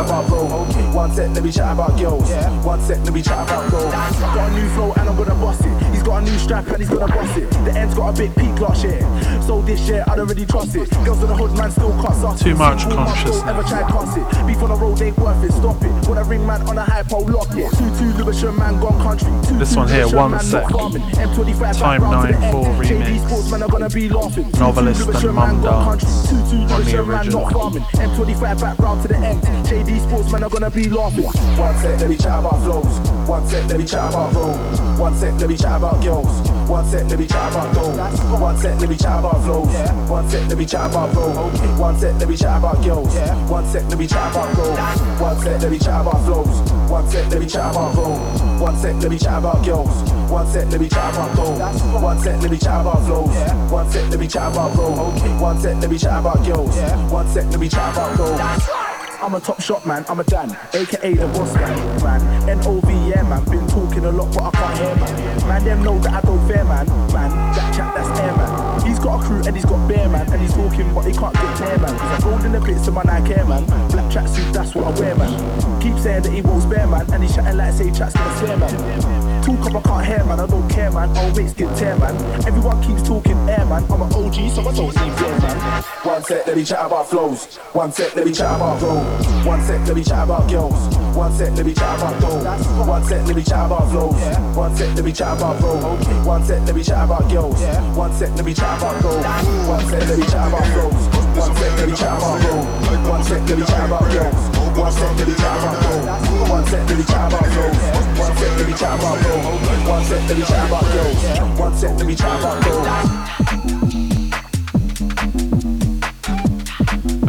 [0.93, 2.31] One sec, let me chat about girls.
[2.65, 3.91] One sec, let me chat about roll.
[3.91, 5.88] Got a new flow and I'm gonna bust it.
[6.09, 7.49] He's got a new strap and he's gonna bust it.
[7.51, 8.99] The end's got a big peak last year.
[9.45, 10.89] So this year, I don't really trust it.
[11.05, 12.41] Girls in the hood, man, still cuss us.
[12.41, 13.43] Too much Single mum, consciousness.
[13.45, 14.47] Ever try cuss it.
[14.47, 16.07] Beef on the road ain't worth it, stop it.
[16.09, 17.69] When I ring man on a hypo, lock it.
[17.77, 19.29] 2-2 Lewisham, man, gone country.
[19.53, 20.63] 2-2 This one here, Lewisham, one man, sec.
[20.63, 21.01] not farming.
[21.03, 22.85] M25 back Time round to the 94 end.
[22.89, 23.27] JD remix.
[23.29, 24.45] Sports, man, are gonna be laughing.
[24.45, 26.09] 2-2 Novelist and Lewisham, Mum man, gone Dance country.
[26.09, 27.41] 2-2 on the Lewisham, man, original.
[27.43, 27.83] not farming.
[27.83, 29.41] M25 back round to the end.
[29.69, 31.25] JD Sports, man, are gonna be laughing.
[31.25, 32.97] One sec, let me chat about flows.
[33.29, 34.57] One sec, let me chat about roll.
[34.99, 36.49] One sec, let me chat about girls.
[36.69, 37.97] One sec, let me chat about gold.
[38.41, 40.09] One sec, let me chat about flows.
[40.09, 41.33] One sec, let me chat about roll.
[41.79, 43.15] One sec, let me chat about girls.
[43.49, 44.77] One sec, let me chat about gold.
[45.21, 46.91] One sec, let me chat about flows.
[46.91, 48.17] One sec, let me chat about roll.
[48.59, 50.11] One sec, let me chat about girls.
[50.29, 51.59] One sec, let me chat about gold.
[52.03, 53.71] One sec, let me chat about flows.
[53.71, 54.95] One sec, let me chat about roll.
[55.39, 56.75] One sec, let me chat about girls.
[57.09, 58.89] One sec, let me chat about gold.
[59.21, 62.49] I'm a top shot man, I'm a Dan, aka the boss man, man.
[62.49, 65.47] N-O-V, yeah man, been talking a lot but I can't man.
[65.47, 67.31] Man, them know that I don't fair man, man.
[67.53, 68.87] That chat, that's air man.
[68.87, 71.33] He's got a crew and he's got bear man, and he's talking but he can't
[71.33, 71.97] get near man.
[71.97, 73.65] Cause I'm rolling the bits of my Nike Air man.
[73.89, 75.81] Black tracksuit, that's what I wear man.
[75.81, 78.57] Keep saying that he won't spare man, and he's chatting like say chat's gonna slare
[78.57, 79.43] man.
[79.43, 81.35] Talk up, I can't hear man, I don't care man.
[81.35, 82.15] Mates get tear man.
[82.45, 83.83] Everyone keeps talking air man.
[83.91, 85.83] I'm an OG, so I don't need fear man.
[86.03, 87.57] One sec, let me chat about flows.
[87.73, 89.03] One sec, let me chat about roll.
[89.45, 90.98] One sec, let me chat about girls.
[91.15, 92.45] One sec, let me chat about gold.
[92.87, 94.15] One sec, let me chat about flows.
[94.55, 95.97] One sec, let me chat about roll.
[96.25, 97.59] One sec, let me chat about girls.
[97.97, 99.25] One sec, let me chat about gold.
[99.25, 101.07] One sec, let me chat about flows.
[101.39, 102.63] One sec, let me chat about roll.
[103.09, 104.35] One sec, let me chat about girls.
[104.77, 106.03] One sec, let me chat about gold.
[106.49, 107.77] One sec, let me chat about flows.
[108.19, 109.41] One sec, let me chat about roll.
[109.89, 111.19] One sec, let me chat about girls.
[111.59, 112.87] One sec, let me chat about gold.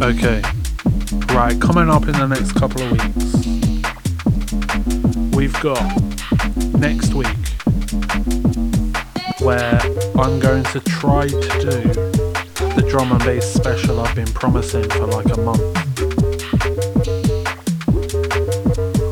[0.02, 0.42] Okay.
[1.34, 3.46] Right, coming up in the next couple of weeks,
[5.40, 5.82] we've got
[6.78, 7.26] next week
[9.40, 9.80] where
[10.18, 11.80] I'm going to try to do
[12.74, 15.62] the drum and bass special I've been promising for like a month.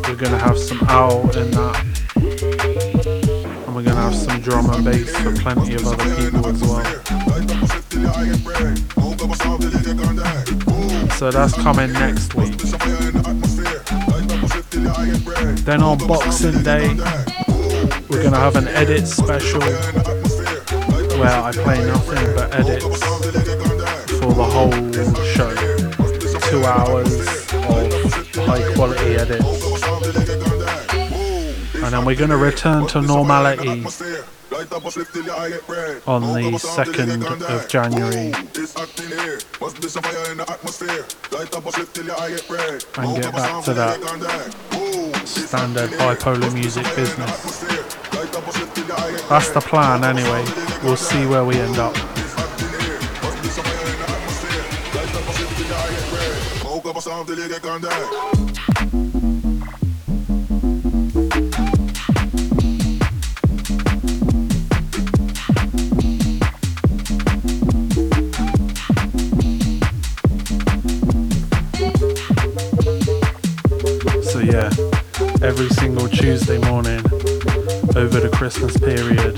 [0.06, 1.82] We're going to have some owl in that,
[2.16, 6.60] and we're going to have some drum and bass for plenty of other people as
[6.60, 6.84] well.
[11.12, 12.54] So that's coming next week.
[15.64, 16.88] Then on Boxing Day,
[18.08, 19.60] we're gonna have an edit special
[21.18, 23.02] where I play nothing but edits
[24.18, 24.72] for the whole
[25.34, 25.54] show.
[26.48, 27.12] Two hours
[27.52, 29.44] of high quality edits.
[31.74, 33.84] And then we're gonna return to normality
[36.06, 38.32] on the 2nd of January
[42.96, 44.77] and get back to that
[45.28, 47.60] standard bipolar music business.
[49.28, 50.44] That's the plan anyway.
[50.82, 51.94] We'll see where we end up.
[78.50, 79.36] Christmas period,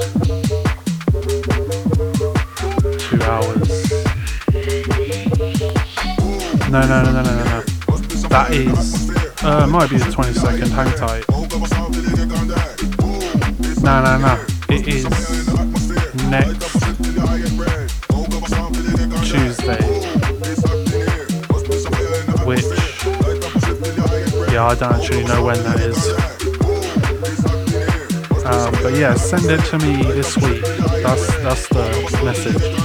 [3.00, 3.90] two hours.
[6.70, 7.60] No, no, no, no, no, no.
[8.28, 9.10] That is,
[9.42, 10.70] uh, might be the 22nd.
[10.70, 11.28] Hang tight.
[13.82, 14.46] No, no, no.
[14.68, 15.04] It is
[16.30, 16.70] next
[19.28, 19.82] Tuesday,
[22.46, 22.62] which
[24.52, 26.29] yeah, I don't actually know when that is.
[28.50, 30.62] Um, but yeah, send it to me this week.
[31.02, 32.79] That's that's the message.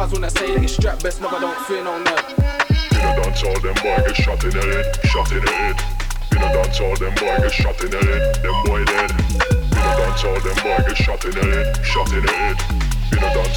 [0.00, 2.24] Cause when I say that it's strap best, I don't feel no nut.
[2.32, 5.76] In a dance all them boy get shot in the head, shot in the head.
[6.32, 8.09] In a dance all them boy get shot in the head,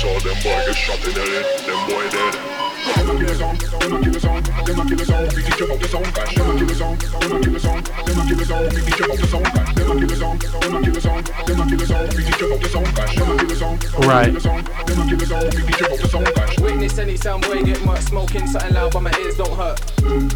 [0.03, 1.45] In a dance all them boy get shot in the head.
[1.63, 2.35] Them boy dead.
[2.83, 5.27] Them a kill a them a kill a them a kill a.
[5.33, 6.35] We teach about the sound clash.
[6.35, 7.71] Them a kill a them a kill a
[8.03, 8.67] them a kill a.
[8.67, 9.73] We teach about the sound clash.
[9.73, 12.07] Them a kill a them a kill a them a kill a.
[12.13, 13.15] We teach about the sound clash.
[13.15, 14.33] Them a kill a Right.
[14.33, 15.39] them a kill a.
[15.47, 16.59] We teach about the sound clash.
[16.59, 19.79] Witness any sound boy get much smoking something loud, but my ears don't hurt.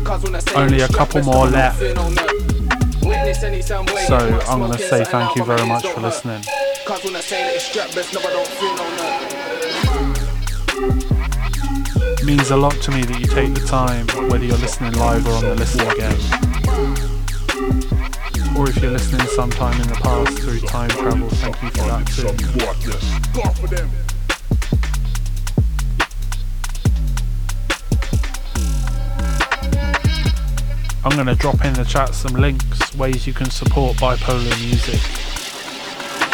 [0.06, 1.82] Cause when I say Only a couple more left.
[1.82, 3.04] I don't feel no nerve.
[3.04, 4.18] Witness any sound boy So
[4.48, 6.44] I'm gonna say thank you very much for listening.
[6.86, 9.27] Cause when I say that it's strap best, no, I don't feel no nerve.
[12.28, 15.32] Means a lot to me that you take the time, whether you're listening live or
[15.32, 16.14] on the listen again.
[18.56, 22.06] Or if you're listening sometime in the past through time travel, thank you for that
[22.08, 22.28] too.
[31.06, 35.00] I'm going to drop in the chat some links, ways you can support bipolar music,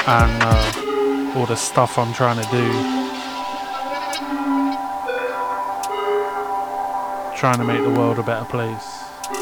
[0.07, 3.02] and uh, all the stuff I'm trying to do.
[7.43, 8.87] Trying to make the world a better place,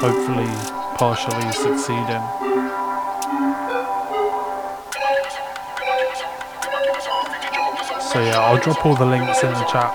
[0.02, 0.50] hopefully,
[0.98, 2.24] partially succeeding.
[8.02, 9.94] So, yeah, I'll drop all the links in the chat.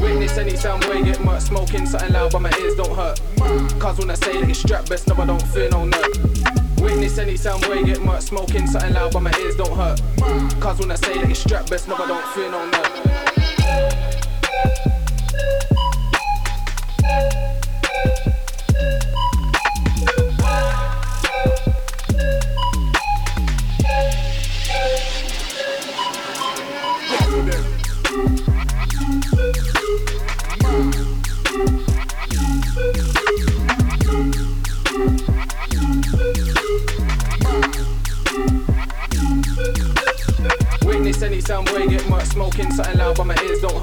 [0.00, 3.20] Witness any sound boy get much smoking something loud, but my ears don't hurt.
[3.78, 6.33] Cause when I say that it's strap best, no, I don't feel no nerve.
[6.84, 10.02] Witness any sound boy get much smoking something loud, but my ears don't hurt.
[10.60, 13.04] Cause when I say that it's strap best, no, I don't feel no nerve.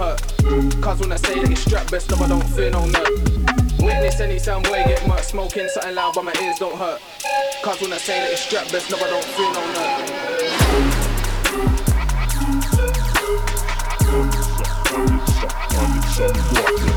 [0.01, 0.19] Hurt.
[0.81, 3.79] Cause when I say that it's strap best, no, I don't feel no nerve.
[3.79, 6.99] Witness any sound boy get much smoking something loud, but my ears don't hurt.
[7.63, 11.01] Cause when I say that it's strap best, no, I don't feel no nerve.
[16.21, 16.90] Right,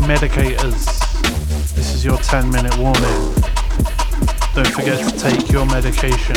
[0.00, 0.84] medicators.
[1.74, 3.02] This is your 10 minute warning.
[4.54, 6.36] Don't forget to take your medication.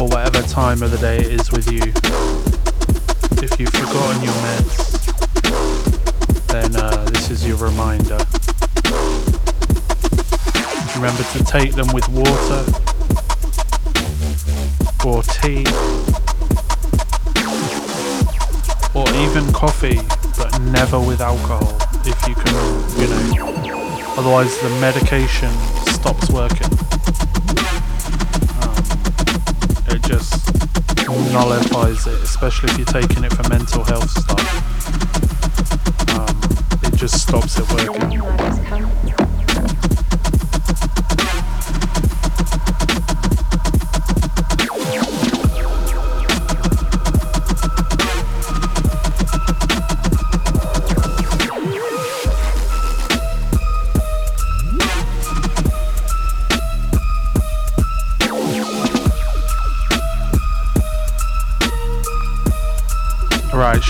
[0.00, 1.82] Or whatever time of the day it is with you.
[3.42, 5.02] If you've forgotten your meds,
[6.48, 8.18] then uh, this is your reminder.
[10.94, 12.93] Remember to take them with water
[18.94, 20.00] or even coffee,
[20.38, 21.76] but never with alcohol
[22.06, 22.54] if you can,
[22.98, 24.14] you know.
[24.16, 25.50] Otherwise, the medication
[25.92, 26.72] stops working.
[28.62, 28.84] Um,
[29.94, 30.50] it just
[31.30, 34.40] nullifies it, especially if you're taking it for mental health stuff.
[36.16, 36.36] Um,
[36.84, 38.53] it just stops it working.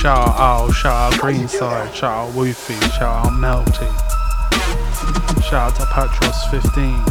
[0.05, 3.89] Shout out shout out Greenside, shout out Woofy, shout out Melty,
[5.49, 7.07] shout out to Patros15,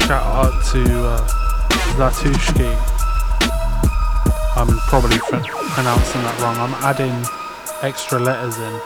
[0.00, 1.28] shout out to uh.
[4.56, 6.56] I'm probably pr- pronouncing that wrong.
[6.56, 7.14] I'm adding
[7.82, 8.80] extra letters in.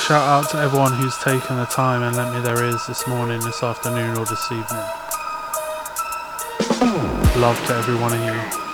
[0.00, 3.40] Shout out to everyone who's taken the time and lent me their ears this morning,
[3.40, 5.07] this afternoon, or this evening.
[7.38, 8.67] Love to every one of you.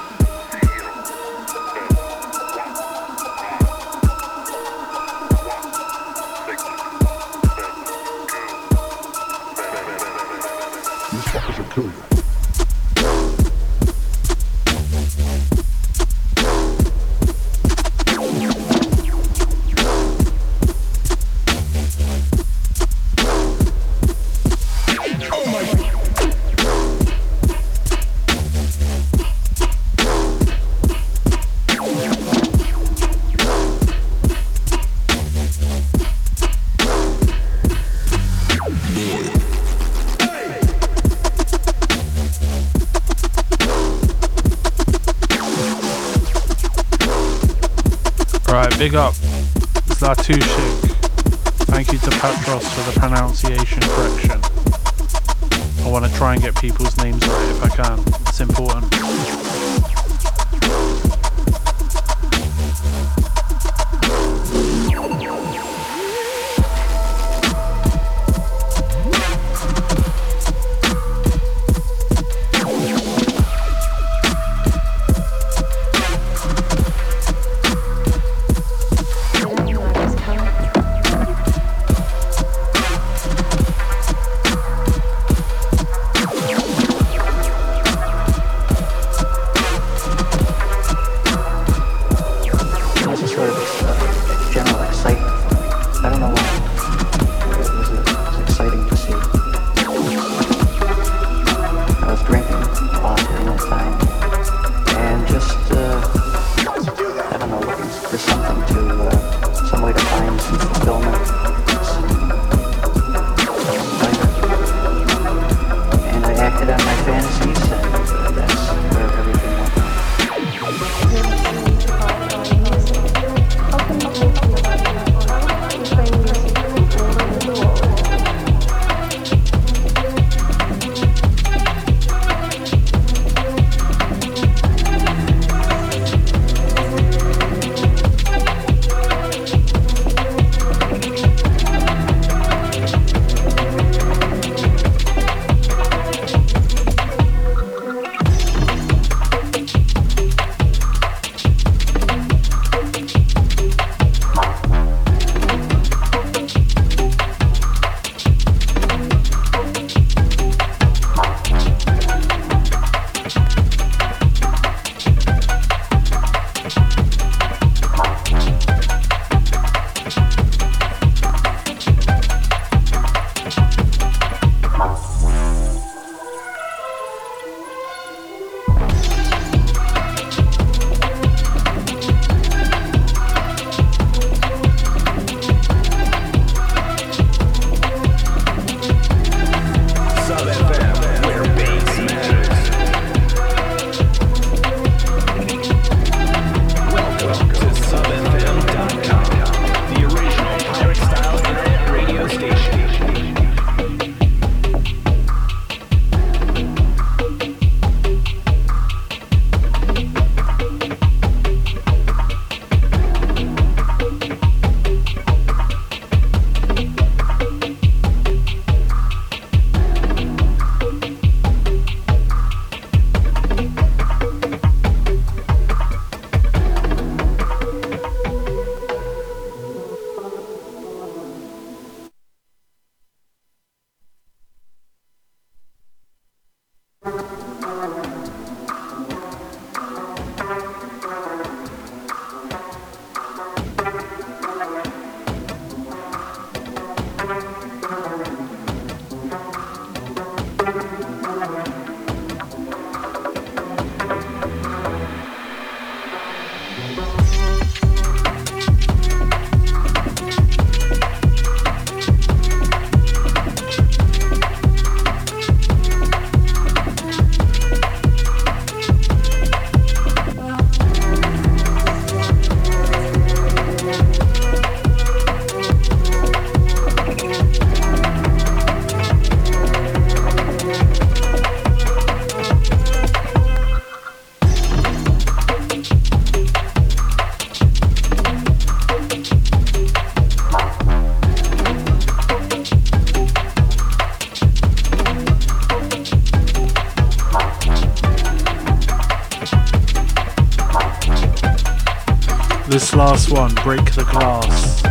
[303.64, 304.84] Break the Glass,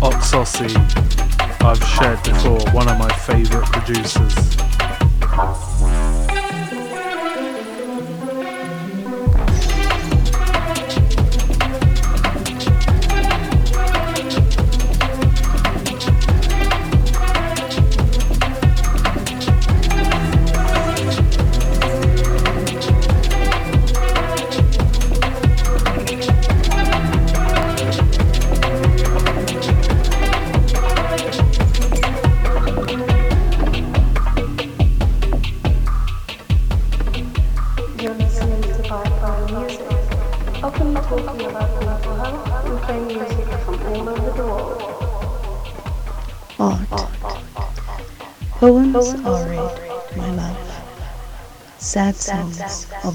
[0.00, 0.72] Oxossi,
[1.66, 4.25] I've shared before, one of my favourite producers.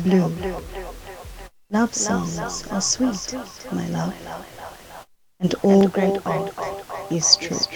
[0.03, 0.33] Blue.
[1.69, 3.33] Love songs are sweet,
[3.71, 4.13] my love.
[5.39, 6.53] And all great art
[7.11, 7.70] is true.